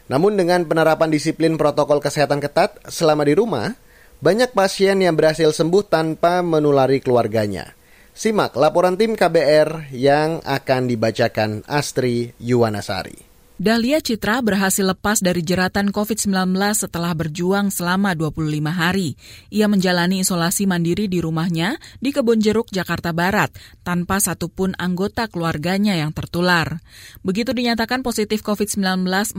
Namun 0.09 0.41
dengan 0.41 0.65
penerapan 0.65 1.13
disiplin 1.13 1.61
protokol 1.61 2.01
kesehatan 2.01 2.41
ketat 2.41 2.81
selama 2.89 3.29
di 3.29 3.37
rumah, 3.37 3.77
banyak 4.25 4.57
pasien 4.57 4.97
yang 4.97 5.13
berhasil 5.13 5.53
sembuh 5.53 5.93
tanpa 5.93 6.41
menulari 6.41 7.05
keluarganya. 7.05 7.77
Simak 8.17 8.57
laporan 8.57 8.97
tim 8.97 9.13
KBR 9.13 9.93
yang 9.93 10.41
akan 10.41 10.89
dibacakan 10.89 11.69
Astri 11.69 12.33
Yuwanasari. 12.41 13.34
Dahlia 13.55 14.03
Citra 14.03 14.43
berhasil 14.43 14.83
lepas 14.83 15.23
dari 15.23 15.39
jeratan 15.39 15.95
COVID-19 15.95 16.59
setelah 16.75 17.15
berjuang 17.15 17.71
selama 17.71 18.11
25 18.19 18.51
hari. 18.67 19.15
Ia 19.55 19.71
menjalani 19.71 20.27
isolasi 20.27 20.67
mandiri 20.67 21.07
di 21.07 21.23
rumahnya 21.23 21.79
di 22.03 22.11
Kebon 22.11 22.43
Jeruk, 22.43 22.75
Jakarta 22.75 23.15
Barat, 23.15 23.55
tanpa 23.87 24.19
satupun 24.19 24.75
anggota 24.75 25.31
keluarganya 25.31 25.95
yang 25.95 26.11
tertular. 26.11 26.83
Begitu 27.23 27.55
dinyatakan 27.55 28.03
positif 28.03 28.43
COVID-19 28.43 29.07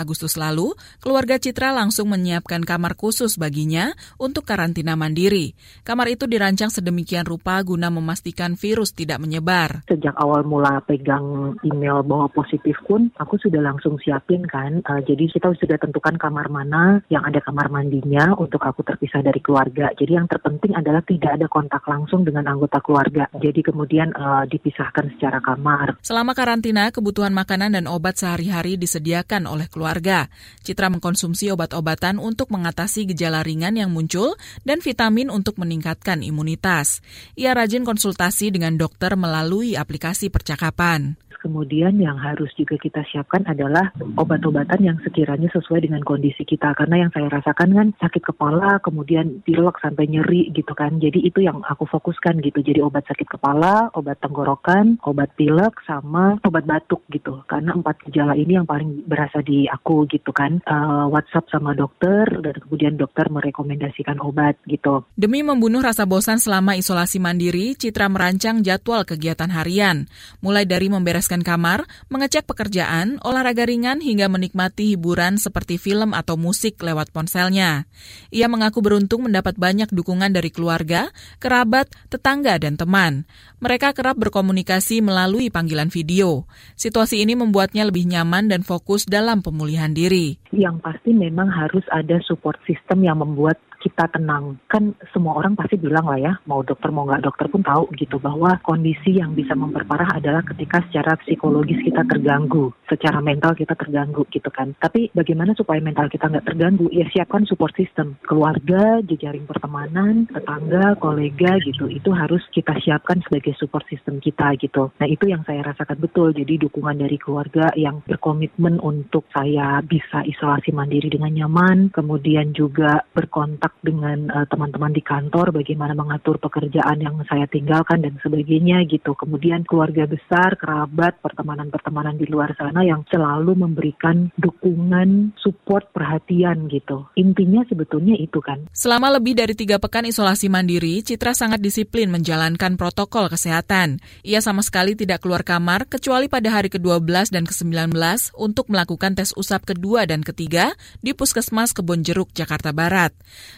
Agustus 0.00 0.40
lalu, 0.40 0.72
keluarga 1.04 1.36
Citra 1.36 1.76
langsung 1.76 2.08
menyiapkan 2.08 2.64
kamar 2.64 2.96
khusus 2.96 3.36
baginya 3.36 3.92
untuk 4.16 4.48
karantina 4.48 4.96
mandiri. 4.96 5.52
Kamar 5.84 6.08
itu 6.08 6.24
dirancang 6.24 6.72
sedemikian 6.72 7.28
rupa 7.28 7.60
guna 7.60 7.92
memastikan 7.92 8.56
virus 8.56 8.96
tidak 8.96 9.20
menyebar. 9.20 9.84
Sejak 9.92 10.16
awal 10.16 10.40
mula 10.40 10.80
pegang 10.88 11.52
email 11.68 12.00
bahwa 12.00 12.32
positif 12.32 12.80
pun, 12.88 13.12
aku 13.20 13.41
sudah 13.42 13.58
langsung 13.58 13.98
siapin 13.98 14.46
kan. 14.46 14.80
Uh, 14.86 15.02
jadi 15.02 15.26
kita 15.26 15.50
sudah 15.58 15.76
tentukan 15.82 16.14
kamar 16.14 16.46
mana 16.46 17.02
yang 17.10 17.26
ada 17.26 17.42
kamar 17.42 17.66
mandinya 17.68 18.32
untuk 18.38 18.62
aku 18.62 18.86
terpisah 18.86 19.20
dari 19.20 19.42
keluarga. 19.42 19.90
Jadi 19.98 20.14
yang 20.14 20.30
terpenting 20.30 20.78
adalah 20.78 21.02
tidak 21.02 21.34
ada 21.34 21.46
kontak 21.50 21.82
langsung 21.90 22.22
dengan 22.22 22.46
anggota 22.46 22.78
keluarga. 22.78 23.26
Jadi 23.34 23.60
kemudian 23.66 24.14
uh, 24.14 24.46
dipisahkan 24.46 25.18
secara 25.18 25.42
kamar. 25.42 25.98
Selama 26.06 26.32
karantina, 26.38 26.94
kebutuhan 26.94 27.34
makanan 27.34 27.74
dan 27.74 27.90
obat 27.90 28.22
sehari-hari 28.22 28.78
disediakan 28.78 29.50
oleh 29.50 29.66
keluarga. 29.66 30.30
Citra 30.62 30.86
mengkonsumsi 30.92 31.50
obat-obatan 31.50 32.22
untuk 32.22 32.54
mengatasi 32.54 33.10
gejala 33.10 33.42
ringan 33.42 33.74
yang 33.74 33.90
muncul 33.90 34.38
dan 34.62 34.78
vitamin 34.78 35.32
untuk 35.32 35.58
meningkatkan 35.58 36.22
imunitas. 36.22 37.02
Ia 37.34 37.56
rajin 37.56 37.82
konsultasi 37.82 38.54
dengan 38.54 38.78
dokter 38.78 39.16
melalui 39.18 39.74
aplikasi 39.74 40.28
percakapan. 40.28 41.16
Kemudian 41.40 41.96
yang 42.00 42.18
harus 42.18 42.50
juga 42.58 42.76
kita 42.76 43.04
siapkan 43.08 43.46
adalah 43.48 43.94
obat-obatan 44.18 44.80
yang 44.82 44.98
sekiranya 45.04 45.48
sesuai 45.52 45.86
dengan 45.86 46.02
kondisi 46.02 46.42
kita. 46.42 46.74
Karena 46.74 47.06
yang 47.06 47.10
saya 47.14 47.28
rasakan 47.30 47.70
kan 47.76 47.88
sakit 48.00 48.34
kepala, 48.34 48.80
kemudian 48.82 49.44
pilek 49.46 49.78
sampai 49.78 50.08
nyeri 50.10 50.50
gitu 50.50 50.72
kan. 50.74 50.98
Jadi 50.98 51.22
itu 51.22 51.44
yang 51.44 51.62
aku 51.64 51.86
fokuskan 51.86 52.42
gitu. 52.42 52.58
Jadi 52.60 52.82
obat 52.82 53.06
sakit 53.06 53.28
kepala, 53.38 53.92
obat 53.94 54.18
tenggorokan, 54.18 54.98
obat 55.06 55.32
pilek, 55.38 55.78
sama 55.86 56.36
obat 56.42 56.66
batuk 56.66 57.06
gitu. 57.12 57.40
Karena 57.46 57.72
empat 57.76 58.02
gejala 58.10 58.34
ini 58.34 58.58
yang 58.58 58.66
paling 58.68 59.06
berasa 59.06 59.38
di 59.40 59.70
aku 59.70 60.10
gitu 60.10 60.34
kan. 60.34 60.58
Uh, 60.66 61.06
WhatsApp 61.08 61.48
sama 61.48 61.72
dokter 61.76 62.26
dan 62.42 62.58
kemudian 62.58 62.98
dokter 62.98 63.30
merekomendasikan 63.30 64.18
obat 64.18 64.58
gitu. 64.66 65.06
Demi 65.14 65.46
membunuh 65.46 65.80
rasa 65.80 66.04
bosan 66.08 66.42
selama 66.42 66.74
isolasi 66.74 67.22
mandiri, 67.22 67.78
Citra 67.78 68.10
merancang 68.10 68.60
jadwal 68.66 69.06
kegiatan 69.06 69.48
harian. 69.54 70.10
Mulai 70.42 70.66
dari 70.66 70.90
membereskan 70.90 71.21
membereskan 71.22 71.46
kamar, 71.46 71.86
mengecek 72.10 72.50
pekerjaan, 72.50 73.22
olahraga 73.22 73.62
ringan 73.62 74.02
hingga 74.02 74.26
menikmati 74.26 74.98
hiburan 74.98 75.38
seperti 75.38 75.78
film 75.78 76.18
atau 76.18 76.34
musik 76.34 76.82
lewat 76.82 77.14
ponselnya. 77.14 77.86
Ia 78.34 78.50
mengaku 78.50 78.82
beruntung 78.82 79.30
mendapat 79.30 79.54
banyak 79.54 79.86
dukungan 79.94 80.34
dari 80.34 80.50
keluarga, 80.50 81.14
kerabat, 81.38 81.86
tetangga, 82.10 82.58
dan 82.58 82.74
teman. 82.74 83.22
Mereka 83.62 83.94
kerap 83.94 84.18
berkomunikasi 84.18 84.98
melalui 84.98 85.46
panggilan 85.46 85.94
video. 85.94 86.50
Situasi 86.74 87.22
ini 87.22 87.38
membuatnya 87.38 87.86
lebih 87.86 88.02
nyaman 88.02 88.50
dan 88.50 88.66
fokus 88.66 89.06
dalam 89.06 89.46
pemulihan 89.46 89.94
diri. 89.94 90.42
Yang 90.50 90.82
pasti 90.82 91.14
memang 91.14 91.46
harus 91.54 91.86
ada 91.94 92.18
support 92.26 92.58
system 92.66 93.06
yang 93.06 93.22
membuat 93.22 93.62
kita 93.82 94.06
tenang. 94.14 94.62
Kan 94.70 94.94
semua 95.10 95.34
orang 95.42 95.58
pasti 95.58 95.74
bilang 95.74 96.06
lah 96.06 96.18
ya, 96.22 96.32
mau 96.46 96.62
dokter 96.62 96.94
mau 96.94 97.02
nggak 97.02 97.26
dokter 97.26 97.50
pun 97.50 97.66
tahu 97.66 97.90
gitu 97.98 98.22
bahwa 98.22 98.62
kondisi 98.62 99.18
yang 99.18 99.34
bisa 99.34 99.58
memperparah 99.58 100.14
adalah 100.14 100.46
ketika 100.46 100.78
secara 100.86 101.18
psikologis 101.26 101.82
kita 101.82 102.06
terganggu, 102.06 102.70
secara 102.86 103.18
mental 103.18 103.58
kita 103.58 103.74
terganggu 103.74 104.22
gitu 104.30 104.46
kan. 104.54 104.78
Tapi 104.78 105.10
bagaimana 105.10 105.58
supaya 105.58 105.82
mental 105.82 106.06
kita 106.06 106.30
nggak 106.30 106.46
terganggu? 106.46 106.86
Ya 106.94 107.10
siapkan 107.10 107.42
support 107.50 107.74
system, 107.74 108.14
keluarga, 108.22 109.02
jejaring 109.02 109.50
pertemanan, 109.50 110.30
tetangga, 110.30 110.94
kolega 111.02 111.58
gitu. 111.66 111.90
Itu 111.90 112.14
harus 112.14 112.46
kita 112.54 112.78
siapkan 112.78 113.18
sebagai 113.26 113.58
support 113.58 113.84
system 113.90 114.22
kita 114.22 114.54
gitu. 114.62 114.94
Nah 115.02 115.08
itu 115.10 115.26
yang 115.26 115.42
saya 115.42 115.66
rasakan 115.66 115.98
betul. 115.98 116.30
Jadi 116.30 116.62
dukungan 116.62 117.02
dari 117.02 117.18
keluarga 117.18 117.74
yang 117.74 118.04
berkomitmen 118.06 118.78
untuk 118.78 119.26
saya 119.34 119.82
bisa 119.82 120.22
isolasi 120.22 120.70
mandiri 120.70 121.08
dengan 121.08 121.32
nyaman, 121.32 121.90
kemudian 121.90 122.52
juga 122.52 123.02
berkontak 123.10 123.71
dengan 123.82 124.30
uh, 124.30 124.46
teman-teman 124.46 124.94
di 124.94 125.02
kantor 125.02 125.50
bagaimana 125.50 125.92
mengatur 125.96 126.38
pekerjaan 126.38 127.02
yang 127.02 127.18
saya 127.26 127.50
tinggalkan 127.50 128.00
dan 128.00 128.14
sebagainya 128.22 128.86
gitu. 128.86 129.12
Kemudian 129.18 129.66
keluarga 129.66 130.06
besar, 130.06 130.54
kerabat, 130.54 131.18
pertemanan-pertemanan 131.20 132.16
di 132.16 132.30
luar 132.30 132.54
sana 132.54 132.86
yang 132.86 133.02
selalu 133.10 133.58
memberikan 133.58 134.30
dukungan, 134.38 135.34
support, 135.36 135.90
perhatian 135.90 136.70
gitu. 136.70 137.10
Intinya 137.18 137.66
sebetulnya 137.66 138.14
itu 138.16 138.38
kan. 138.38 138.70
Selama 138.70 139.18
lebih 139.18 139.34
dari 139.34 139.58
tiga 139.58 139.82
pekan 139.82 140.06
isolasi 140.06 140.46
mandiri, 140.46 141.02
Citra 141.02 141.34
sangat 141.34 141.58
disiplin 141.58 142.08
menjalankan 142.08 142.78
protokol 142.78 143.26
kesehatan. 143.26 143.98
Ia 144.22 144.38
sama 144.38 144.62
sekali 144.62 144.94
tidak 144.94 145.26
keluar 145.26 145.42
kamar 145.42 145.90
kecuali 145.90 146.30
pada 146.30 146.54
hari 146.54 146.70
ke-12 146.70 147.34
dan 147.34 147.44
ke-19 147.44 147.98
untuk 148.38 148.70
melakukan 148.70 149.18
tes 149.18 149.34
usap 149.34 149.66
kedua 149.66 150.06
dan 150.06 150.22
ketiga 150.22 150.78
di 151.02 151.12
Puskesmas 151.12 151.74
Kebon 151.74 152.06
Jeruk, 152.06 152.30
Jakarta 152.32 152.70
Barat. 152.70 153.10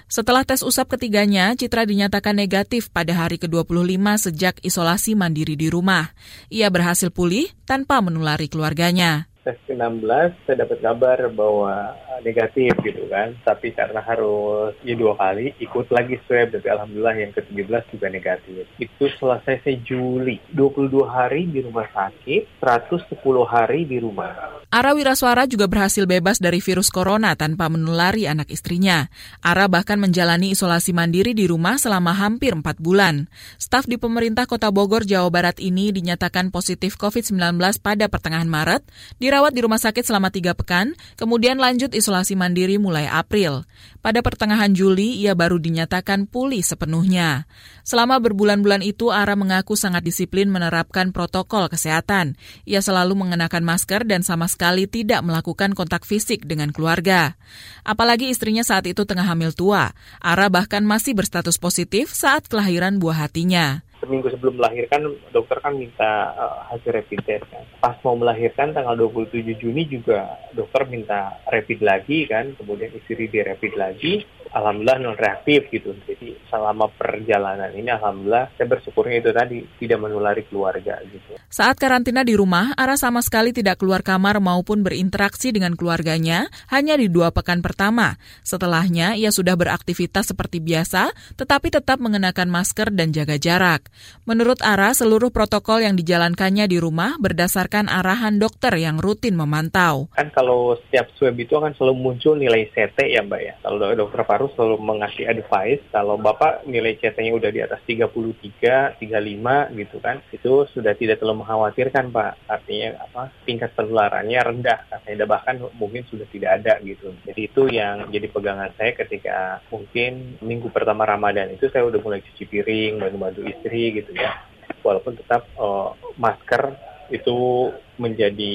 Setelah 0.07 0.47
tes 0.47 0.63
usap 0.63 0.95
ketiganya, 0.95 1.53
Citra 1.59 1.89
dinyatakan 1.89 2.37
negatif 2.37 2.93
pada 2.93 3.13
hari 3.17 3.41
ke-25 3.41 4.31
sejak 4.31 4.55
isolasi 4.63 5.19
mandiri 5.19 5.59
di 5.59 5.69
rumah. 5.73 6.13
Ia 6.53 6.71
berhasil 6.71 7.11
pulih 7.11 7.51
tanpa 7.65 7.99
menulari 8.05 8.47
keluarganya 8.47 9.34
tes 9.45 9.61
ke-16 9.69 10.49
saya 10.49 10.57
dapat 10.65 10.79
kabar 10.81 11.19
bahwa 11.29 11.93
negatif 12.25 12.73
gitu 12.81 13.05
kan. 13.13 13.37
Tapi 13.45 13.77
karena 13.77 14.01
harus 14.01 14.73
ya 14.81 14.97
dua 14.97 15.15
kali 15.21 15.53
ikut 15.61 15.93
lagi 15.93 16.17
swab 16.25 16.49
tapi 16.51 16.67
alhamdulillah 16.73 17.17
yang 17.21 17.31
ke-17 17.37 17.85
juga 17.93 18.07
negatif. 18.09 18.65
Itu 18.81 19.05
selesai 19.21 19.61
saya 19.61 19.77
Juli. 19.85 20.41
22 20.57 21.05
hari 21.05 21.45
di 21.45 21.61
rumah 21.61 21.85
sakit, 21.93 22.65
110 22.65 23.21
hari 23.45 23.85
di 23.85 24.01
rumah. 24.01 24.65
Ara 24.73 24.97
Wiraswara 24.97 25.45
juga 25.45 25.69
berhasil 25.69 26.09
bebas 26.09 26.41
dari 26.41 26.59
virus 26.59 26.89
corona 26.89 27.37
tanpa 27.37 27.69
menulari 27.69 28.25
anak 28.25 28.51
istrinya. 28.51 29.07
Ara 29.45 29.69
bahkan 29.69 30.01
menjalani 30.01 30.57
isolasi 30.57 30.91
mandiri 30.97 31.37
di 31.37 31.45
rumah 31.47 31.77
selama 31.77 32.17
hampir 32.17 32.57
4 32.57 32.81
bulan. 32.81 33.29
Staf 33.61 33.85
di 33.87 34.01
pemerintah 34.01 34.49
Kota 34.49 34.73
Bogor, 34.73 35.05
Jawa 35.07 35.29
Barat 35.29 35.61
ini 35.61 35.93
dinyatakan 35.93 36.49
positif 36.51 36.97
COVID-19 36.97 37.61
pada 37.85 38.09
pertengahan 38.09 38.49
Maret, 38.49 38.83
di 39.21 39.34
dirawat 39.35 39.51
di 39.51 39.67
rumah 39.67 39.83
sakit 39.83 40.07
selama 40.07 40.31
tiga 40.31 40.55
pekan, 40.55 40.95
kemudian 41.19 41.59
lanjut 41.59 41.91
isolasi 41.91 42.39
mandiri 42.39 42.79
mulai 42.79 43.11
April. 43.11 43.67
Pada 43.99 44.23
pertengahan 44.23 44.71
Juli, 44.71 45.19
ia 45.19 45.35
baru 45.35 45.59
dinyatakan 45.59 46.31
pulih 46.31 46.63
sepenuhnya. 46.63 47.51
Selama 47.83 48.23
berbulan-bulan 48.23 48.87
itu, 48.87 49.11
Ara 49.11 49.35
mengaku 49.35 49.75
sangat 49.75 50.07
disiplin 50.07 50.47
menerapkan 50.55 51.11
protokol 51.11 51.67
kesehatan. 51.67 52.39
Ia 52.63 52.79
selalu 52.79 53.19
mengenakan 53.19 53.67
masker 53.67 54.07
dan 54.07 54.23
sama 54.23 54.47
sekali 54.47 54.87
tidak 54.87 55.27
melakukan 55.27 55.75
kontak 55.75 56.07
fisik 56.07 56.47
dengan 56.47 56.71
keluarga. 56.71 57.35
Apalagi 57.83 58.31
istrinya 58.31 58.63
saat 58.63 58.87
itu 58.87 59.03
tengah 59.03 59.27
hamil 59.27 59.51
tua. 59.51 59.99
Ara 60.23 60.47
bahkan 60.47 60.87
masih 60.87 61.19
berstatus 61.19 61.59
positif 61.59 62.15
saat 62.15 62.47
kelahiran 62.47 63.03
buah 63.03 63.27
hatinya 63.27 63.84
seminggu 64.05 64.29
sebelum 64.29 64.61
melahirkan 64.61 65.09
dokter 65.33 65.59
kan 65.65 65.75
minta 65.75 66.37
uh, 66.37 66.69
hasil 66.71 66.93
rapid 66.93 67.21
test 67.25 67.49
kan. 67.49 67.65
Pas 67.81 67.97
mau 68.05 68.15
melahirkan 68.15 68.77
tanggal 68.77 68.95
27 68.95 69.41
Juni 69.57 69.89
juga 69.89 70.39
dokter 70.53 70.85
minta 70.87 71.41
rapid 71.49 71.81
lagi 71.81 72.29
kan, 72.29 72.53
kemudian 72.61 72.93
istri 72.93 73.27
di 73.27 73.41
rapid 73.41 73.73
lagi 73.75 74.23
alhamdulillah 74.55 74.99
non 75.03 75.19
reaktif 75.19 75.67
gitu. 75.69 75.93
Jadi 76.07 76.39
selama 76.47 76.87
perjalanan 76.95 77.75
ini 77.75 77.91
alhamdulillah 77.91 78.55
saya 78.55 78.67
bersyukurnya 78.71 79.17
itu 79.21 79.31
tadi 79.35 79.59
tidak 79.83 79.99
menulari 79.99 80.47
keluarga 80.47 81.03
gitu. 81.11 81.35
Saat 81.51 81.83
karantina 81.83 82.23
di 82.23 82.39
rumah, 82.39 82.73
Ara 82.79 82.95
sama 82.95 83.21
sekali 83.21 83.51
tidak 83.51 83.83
keluar 83.83 84.07
kamar 84.07 84.39
maupun 84.39 84.87
berinteraksi 84.87 85.51
dengan 85.51 85.75
keluarganya 85.75 86.47
hanya 86.71 86.95
di 86.95 87.11
dua 87.11 87.35
pekan 87.35 87.61
pertama. 87.61 88.17
Setelahnya 88.47 89.19
ia 89.19 89.35
sudah 89.35 89.59
beraktivitas 89.59 90.31
seperti 90.31 90.63
biasa, 90.63 91.11
tetapi 91.35 91.75
tetap 91.75 91.99
mengenakan 91.99 92.49
masker 92.49 92.95
dan 92.95 93.11
jaga 93.11 93.37
jarak. 93.37 93.91
Menurut 94.25 94.61
Ara, 94.65 94.97
seluruh 94.97 95.29
protokol 95.29 95.85
yang 95.85 95.95
dijalankannya 96.01 96.65
di 96.65 96.81
rumah 96.81 97.21
berdasarkan 97.21 97.93
arahan 97.93 98.41
dokter 98.41 98.73
yang 98.81 98.97
rutin 98.97 99.37
memantau. 99.37 100.09
Kan 100.17 100.33
kalau 100.33 100.79
setiap 100.87 101.13
swab 101.19 101.37
itu 101.37 101.53
akan 101.57 101.77
selalu 101.77 101.95
muncul 102.01 102.35
nilai 102.39 102.71
CT 102.73 102.97
ya 103.13 103.21
Mbak 103.21 103.41
ya. 103.45 103.55
Kalau 103.61 103.77
dokter 103.93 104.21
paru 104.25 104.49
selalu 104.57 104.81
mengasih 104.81 105.29
advice 105.29 105.85
kalau 105.93 106.17
Bapak 106.17 106.65
nilai 106.65 106.97
CT-nya 106.97 107.37
udah 107.37 107.51
di 107.53 107.61
atas 107.61 107.81
33, 107.85 108.97
35 108.97 109.79
gitu 109.79 109.97
kan, 110.01 110.17
itu 110.33 110.53
sudah 110.73 110.97
tidak 110.97 111.21
terlalu 111.21 111.45
mengkhawatirkan 111.45 112.09
Pak. 112.09 112.33
Artinya 112.49 112.89
apa? 113.05 113.29
Tingkat 113.45 113.77
penularannya 113.77 114.41
rendah, 114.41 114.79
katanya 114.89 115.27
bahkan 115.29 115.61
mungkin 115.77 116.07
sudah 116.09 116.25
tidak 116.33 116.63
ada 116.63 116.81
gitu. 116.81 117.13
Jadi 117.29 117.41
itu 117.45 117.63
yang 117.69 118.09
jadi 118.09 118.27
pegangan 118.33 118.73
saya 118.79 118.97
ketika 118.97 119.61
mungkin 119.69 120.41
minggu 120.41 120.73
pertama 120.73 121.05
Ramadan 121.05 121.53
itu 121.53 121.69
saya 121.69 121.85
udah 121.85 122.01
mulai 122.01 122.25
cuci 122.25 122.45
piring, 122.49 123.03
bantu-bantu 123.03 123.41
istri 123.45 123.84
gitu 123.93 124.15
ya. 124.17 124.41
Walaupun 124.81 125.17
tetap 125.17 125.49
uh, 125.57 125.97
masker 126.21 126.77
itu 127.13 127.69
menjadi 128.01 128.55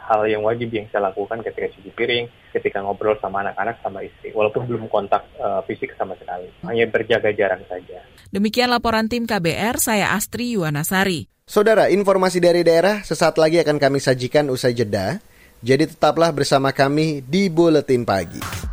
hal 0.00 0.24
yang 0.24 0.42
wajib 0.46 0.72
yang 0.72 0.88
saya 0.88 1.12
lakukan 1.12 1.44
ketika 1.44 1.68
cuci 1.76 1.90
piring, 1.92 2.24
ketika 2.54 2.80
ngobrol 2.80 3.18
sama 3.20 3.44
anak-anak 3.44 3.82
sama 3.84 4.00
istri, 4.00 4.32
walaupun 4.32 4.64
belum 4.64 4.86
kontak 4.88 5.26
uh, 5.36 5.60
fisik 5.66 5.92
sama 5.98 6.16
sekali, 6.16 6.48
hanya 6.64 6.88
berjaga 6.88 7.30
jarak 7.34 7.62
saja. 7.68 8.00
Demikian 8.32 8.72
laporan 8.72 9.12
tim 9.12 9.28
KBR, 9.28 9.76
saya 9.76 10.16
Astri 10.16 10.56
Yuwanasari. 10.56 11.28
Saudara, 11.44 11.92
informasi 11.92 12.40
dari 12.40 12.64
daerah 12.64 13.04
sesaat 13.04 13.36
lagi 13.36 13.60
akan 13.60 13.76
kami 13.76 13.98
sajikan 14.00 14.48
usai 14.48 14.72
jeda, 14.72 15.20
jadi 15.60 15.84
tetaplah 15.84 16.32
bersama 16.32 16.72
kami 16.72 17.20
di 17.28 17.52
Buletin 17.52 18.08
Pagi. 18.08 18.71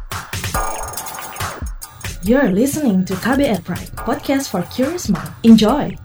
You're 2.29 2.53
listening 2.53 3.09
to 3.09 3.17
KBR 3.17 3.65
Pride, 3.65 3.89
podcast 4.05 4.53
for 4.53 4.61
curious 4.69 5.09
mind. 5.09 5.33
Enjoy! 5.41 5.97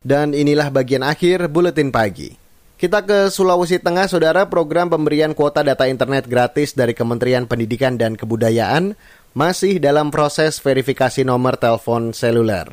Dan 0.00 0.32
inilah 0.32 0.72
bagian 0.72 1.04
akhir 1.04 1.52
buletin 1.52 1.92
pagi. 1.92 2.45
Kita 2.76 3.08
ke 3.08 3.32
Sulawesi 3.32 3.80
Tengah, 3.80 4.04
saudara. 4.04 4.52
Program 4.52 4.92
pemberian 4.92 5.32
kuota 5.32 5.64
data 5.64 5.88
internet 5.88 6.28
gratis 6.28 6.76
dari 6.76 6.92
Kementerian 6.92 7.48
Pendidikan 7.48 7.96
dan 7.96 8.20
Kebudayaan 8.20 8.92
masih 9.32 9.80
dalam 9.80 10.12
proses 10.12 10.60
verifikasi 10.60 11.24
nomor 11.24 11.56
telepon 11.56 12.12
seluler. 12.12 12.68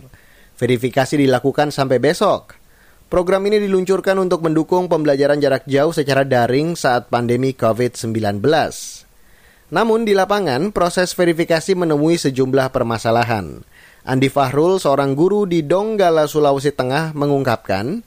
Verifikasi 0.59 1.15
dilakukan 1.15 1.71
sampai 1.71 2.03
besok. 2.03 2.59
Program 3.07 3.47
ini 3.47 3.63
diluncurkan 3.63 4.19
untuk 4.19 4.43
mendukung 4.43 4.91
pembelajaran 4.91 5.39
jarak 5.39 5.63
jauh 5.71 5.95
secara 5.95 6.27
daring 6.27 6.75
saat 6.75 7.07
pandemi 7.07 7.55
COVID-19. 7.55 8.43
Namun 9.71 10.03
di 10.03 10.11
lapangan, 10.11 10.75
proses 10.75 11.15
verifikasi 11.15 11.79
menemui 11.79 12.19
sejumlah 12.19 12.75
permasalahan. 12.75 13.63
Andi 14.03 14.27
Fahrul, 14.27 14.83
seorang 14.83 15.15
guru 15.15 15.47
di 15.47 15.63
Donggala, 15.63 16.27
Sulawesi 16.27 16.75
Tengah, 16.75 17.15
mengungkapkan, 17.15 18.03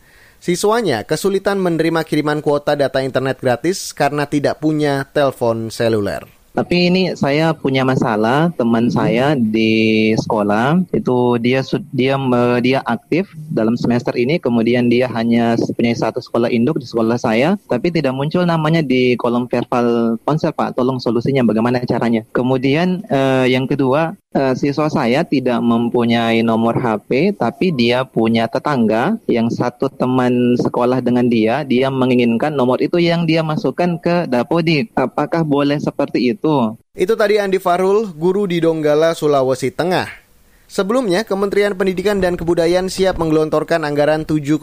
siswanya 0.47 1.03
kesulitan 1.03 1.59
menerima 1.59 2.07
kiriman 2.07 2.39
kuota 2.39 2.79
data 2.79 3.03
internet 3.03 3.43
gratis 3.43 3.91
karena 3.91 4.31
tidak 4.31 4.63
punya 4.63 5.03
telepon 5.11 5.75
seluler. 5.75 6.23
Tapi 6.57 6.89
ini 6.89 7.13
saya 7.13 7.53
punya 7.53 7.85
masalah 7.85 8.49
teman 8.57 8.89
saya 8.89 9.37
di 9.37 10.15
sekolah 10.17 10.89
itu 10.89 11.37
dia 11.37 11.61
dia 11.93 12.17
dia 12.65 12.81
aktif 12.81 13.29
dalam 13.53 13.77
semester 13.77 14.17
ini 14.17 14.41
kemudian 14.41 14.89
dia 14.89 15.05
hanya 15.13 15.53
punya 15.77 15.93
satu 15.93 16.25
sekolah 16.25 16.49
induk 16.49 16.81
di 16.81 16.89
sekolah 16.89 17.21
saya 17.21 17.61
tapi 17.69 17.93
tidak 17.93 18.17
muncul 18.17 18.41
namanya 18.49 18.81
di 18.81 19.21
kolom 19.21 19.45
verbal 19.53 20.17
ponsel 20.25 20.57
Pak 20.57 20.81
tolong 20.81 20.97
solusinya 20.97 21.45
bagaimana 21.45 21.85
caranya. 21.85 22.25
Kemudian 22.33 23.05
eh, 23.05 23.53
yang 23.53 23.69
kedua 23.69 24.17
uh, 24.37 24.53
siswa 24.53 24.92
saya 24.92 25.25
tidak 25.25 25.64
mempunyai 25.64 26.44
nomor 26.44 26.77
HP, 26.77 27.33
tapi 27.33 27.72
dia 27.72 28.05
punya 28.05 28.44
tetangga 28.46 29.16
yang 29.25 29.49
satu 29.49 29.88
teman 29.88 30.55
sekolah 30.61 31.01
dengan 31.01 31.25
dia, 31.27 31.64
dia 31.64 31.88
menginginkan 31.88 32.53
nomor 32.53 32.85
itu 32.85 33.01
yang 33.01 33.25
dia 33.25 33.40
masukkan 33.40 33.96
ke 33.96 34.29
Dapodik. 34.29 34.92
Apakah 34.92 35.42
boleh 35.42 35.81
seperti 35.81 36.37
itu? 36.37 36.77
Itu 36.92 37.16
tadi 37.16 37.40
Andi 37.40 37.57
Farul, 37.57 38.12
guru 38.12 38.44
di 38.44 38.61
Donggala, 38.61 39.16
Sulawesi 39.16 39.72
Tengah. 39.72 40.29
Sebelumnya, 40.66 41.22
Kementerian 41.22 41.79
Pendidikan 41.79 42.18
dan 42.18 42.35
Kebudayaan 42.35 42.90
siap 42.90 43.22
menggelontorkan 43.22 43.87
anggaran 43.87 44.27
7,2 44.27 44.61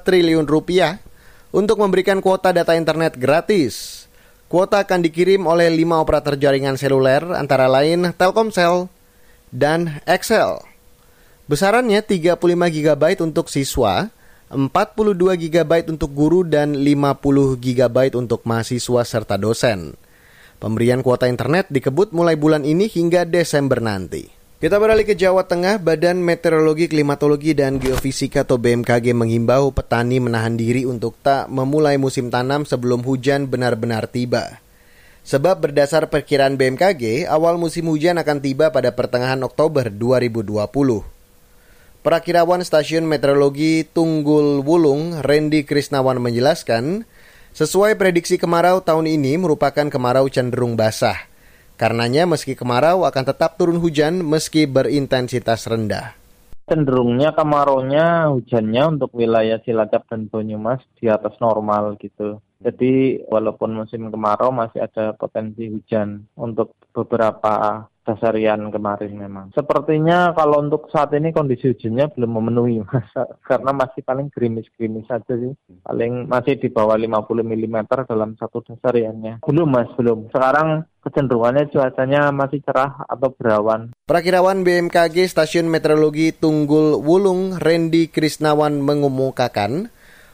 triliun 0.00 0.46
rupiah 0.48 1.04
untuk 1.52 1.80
memberikan 1.80 2.20
kuota 2.20 2.52
data 2.52 2.76
internet 2.76 3.16
gratis 3.16 3.97
Kuota 4.48 4.80
akan 4.80 5.04
dikirim 5.04 5.44
oleh 5.44 5.68
lima 5.68 6.00
operator 6.00 6.32
jaringan 6.32 6.80
seluler 6.80 7.20
antara 7.36 7.68
lain 7.68 8.16
Telkomsel 8.16 8.88
dan 9.52 10.00
Excel. 10.08 10.64
Besarannya 11.52 12.00
35 12.00 12.40
GB 12.48 13.02
untuk 13.20 13.52
siswa, 13.52 14.08
42 14.48 15.36
GB 15.36 15.92
untuk 15.92 16.16
guru 16.16 16.48
dan 16.48 16.72
50 16.80 17.60
GB 17.60 17.96
untuk 18.16 18.40
mahasiswa 18.48 19.04
serta 19.04 19.36
dosen. 19.36 19.92
Pemberian 20.56 21.04
kuota 21.04 21.28
internet 21.28 21.68
dikebut 21.68 22.16
mulai 22.16 22.40
bulan 22.40 22.64
ini 22.64 22.88
hingga 22.88 23.28
Desember 23.28 23.84
nanti. 23.84 24.37
Kita 24.58 24.74
beralih 24.74 25.06
ke 25.06 25.14
Jawa 25.14 25.46
Tengah, 25.46 25.78
Badan 25.78 26.18
Meteorologi, 26.18 26.90
Klimatologi, 26.90 27.54
dan 27.54 27.78
Geofisika 27.78 28.42
atau 28.42 28.58
BMKG 28.58 29.14
menghimbau 29.14 29.70
petani 29.70 30.18
menahan 30.18 30.58
diri 30.58 30.82
untuk 30.82 31.14
tak 31.22 31.46
memulai 31.46 31.94
musim 31.94 32.26
tanam 32.26 32.66
sebelum 32.66 33.06
hujan 33.06 33.46
benar-benar 33.46 34.10
tiba. 34.10 34.58
Sebab 35.22 35.62
berdasar 35.62 36.10
perkiraan 36.10 36.58
BMKG, 36.58 37.30
awal 37.30 37.54
musim 37.54 37.86
hujan 37.86 38.18
akan 38.18 38.42
tiba 38.42 38.74
pada 38.74 38.90
pertengahan 38.90 39.38
Oktober 39.46 39.94
2020. 39.94 40.50
Perakirawan 42.02 42.66
Stasiun 42.66 43.06
Meteorologi 43.06 43.86
Tunggul 43.86 44.66
Wulung, 44.66 45.22
Randy 45.22 45.62
Krisnawan 45.62 46.18
menjelaskan, 46.18 47.06
sesuai 47.54 47.94
prediksi 47.94 48.42
kemarau 48.42 48.82
tahun 48.82 49.06
ini 49.06 49.38
merupakan 49.38 49.86
kemarau 49.86 50.26
cenderung 50.26 50.74
basah– 50.74 51.14
Karenanya 51.78 52.26
meski 52.26 52.58
kemarau 52.58 53.06
akan 53.06 53.22
tetap 53.22 53.54
turun 53.54 53.78
hujan 53.78 54.26
meski 54.26 54.66
berintensitas 54.66 55.62
rendah. 55.70 56.10
Cenderungnya 56.66 57.30
kemaraunya 57.30 58.34
hujannya 58.34 58.98
untuk 58.98 59.14
wilayah 59.14 59.62
Cilacap 59.62 60.10
dan 60.10 60.26
Banyumas 60.26 60.82
di 60.98 61.06
atas 61.06 61.38
normal 61.38 61.94
gitu. 62.02 62.42
Jadi 62.58 63.22
walaupun 63.30 63.78
musim 63.78 64.10
kemarau 64.10 64.50
masih 64.50 64.82
ada 64.82 65.14
potensi 65.14 65.70
hujan 65.70 66.26
untuk 66.34 66.74
beberapa 66.90 67.86
dasarian 68.08 68.72
kemarin 68.72 69.12
memang. 69.12 69.52
Sepertinya 69.52 70.32
kalau 70.32 70.64
untuk 70.64 70.88
saat 70.88 71.12
ini 71.12 71.36
kondisi 71.36 71.68
hujannya 71.68 72.16
belum 72.16 72.30
memenuhi 72.40 72.80
mas, 72.88 73.12
karena 73.50 73.76
masih 73.76 74.00
paling 74.00 74.32
gerimis-gerimis 74.32 75.04
saja 75.04 75.36
sih. 75.36 75.52
Paling 75.84 76.24
masih 76.24 76.56
di 76.56 76.72
bawah 76.72 76.96
50 76.96 77.44
mm 77.44 77.76
dalam 78.08 78.32
satu 78.40 78.64
dasariannya. 78.64 79.44
Belum 79.44 79.68
mas, 79.68 79.92
belum. 80.00 80.32
Sekarang 80.32 80.88
kecenderungannya 81.04 81.68
cuacanya 81.68 82.32
masih 82.32 82.64
cerah 82.64 83.04
atau 83.04 83.28
berawan. 83.36 83.92
Perakirawan 84.08 84.64
BMKG 84.64 85.28
Stasiun 85.28 85.68
Meteorologi 85.68 86.32
Tunggul 86.32 86.96
Wulung 87.00 87.56
Randy 87.60 88.08
Krisnawan 88.08 88.80
mengumumkakan, 88.80 89.92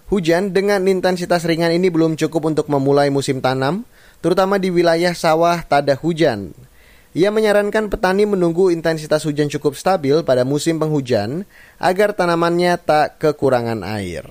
hujan 0.09 0.55
dengan 0.55 0.87
intensitas 0.87 1.47
ringan 1.47 1.75
ini 1.75 1.91
belum 1.91 2.15
cukup 2.15 2.55
untuk 2.55 2.67
memulai 2.71 3.11
musim 3.11 3.43
tanam, 3.43 3.87
terutama 4.19 4.59
di 4.59 4.73
wilayah 4.75 5.15
sawah 5.15 5.63
tada 5.63 5.95
hujan. 5.95 6.55
Ia 7.15 7.31
menyarankan 7.31 7.95
petani 7.95 8.27
menunggu 8.27 8.75
intensitas 8.75 9.23
hujan 9.23 9.47
cukup 9.47 9.79
stabil 9.79 10.27
pada 10.27 10.43
musim 10.43 10.83
penghujan 10.83 11.47
agar 11.79 12.11
tanamannya 12.11 12.75
tak 12.83 13.23
kekurangan 13.23 13.87
air. 13.87 14.27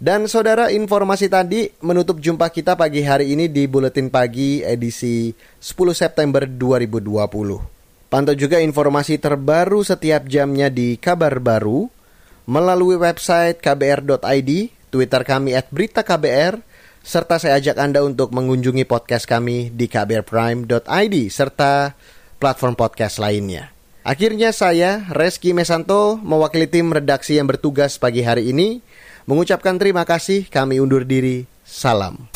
Dan 0.00 0.24
saudara 0.24 0.72
informasi 0.72 1.28
tadi 1.28 1.68
menutup 1.84 2.16
jumpa 2.16 2.48
kita 2.48 2.72
pagi 2.72 3.04
hari 3.04 3.36
ini 3.36 3.52
di 3.52 3.68
Buletin 3.68 4.08
Pagi 4.08 4.64
edisi 4.64 5.28
10 5.60 5.92
September 5.92 6.48
2020. 6.48 8.08
Pantau 8.08 8.32
juga 8.32 8.64
informasi 8.64 9.20
terbaru 9.20 9.84
setiap 9.84 10.24
jamnya 10.24 10.72
di 10.72 10.96
Kabar 10.96 11.36
Baru 11.36 11.92
melalui 12.48 12.96
website 12.96 13.60
kbr.id, 13.60 14.50
Twitter 14.88 15.20
kami 15.20 15.52
at 15.52 15.68
berita 15.68 16.00
KBR, 16.00 16.64
serta 17.06 17.38
saya 17.38 17.62
ajak 17.62 17.78
Anda 17.78 18.02
untuk 18.02 18.34
mengunjungi 18.34 18.82
podcast 18.82 19.30
kami 19.30 19.70
di 19.70 19.86
kbrprime.id 19.86 21.16
serta 21.30 21.94
platform 22.42 22.74
podcast 22.74 23.22
lainnya. 23.22 23.70
Akhirnya 24.02 24.50
saya, 24.50 25.06
Reski 25.14 25.54
Mesanto, 25.54 26.18
mewakili 26.18 26.66
tim 26.66 26.90
redaksi 26.90 27.38
yang 27.38 27.46
bertugas 27.46 27.98
pagi 27.98 28.26
hari 28.26 28.50
ini, 28.50 28.82
mengucapkan 29.30 29.78
terima 29.78 30.02
kasih, 30.02 30.46
kami 30.50 30.82
undur 30.82 31.06
diri, 31.06 31.46
salam. 31.62 32.35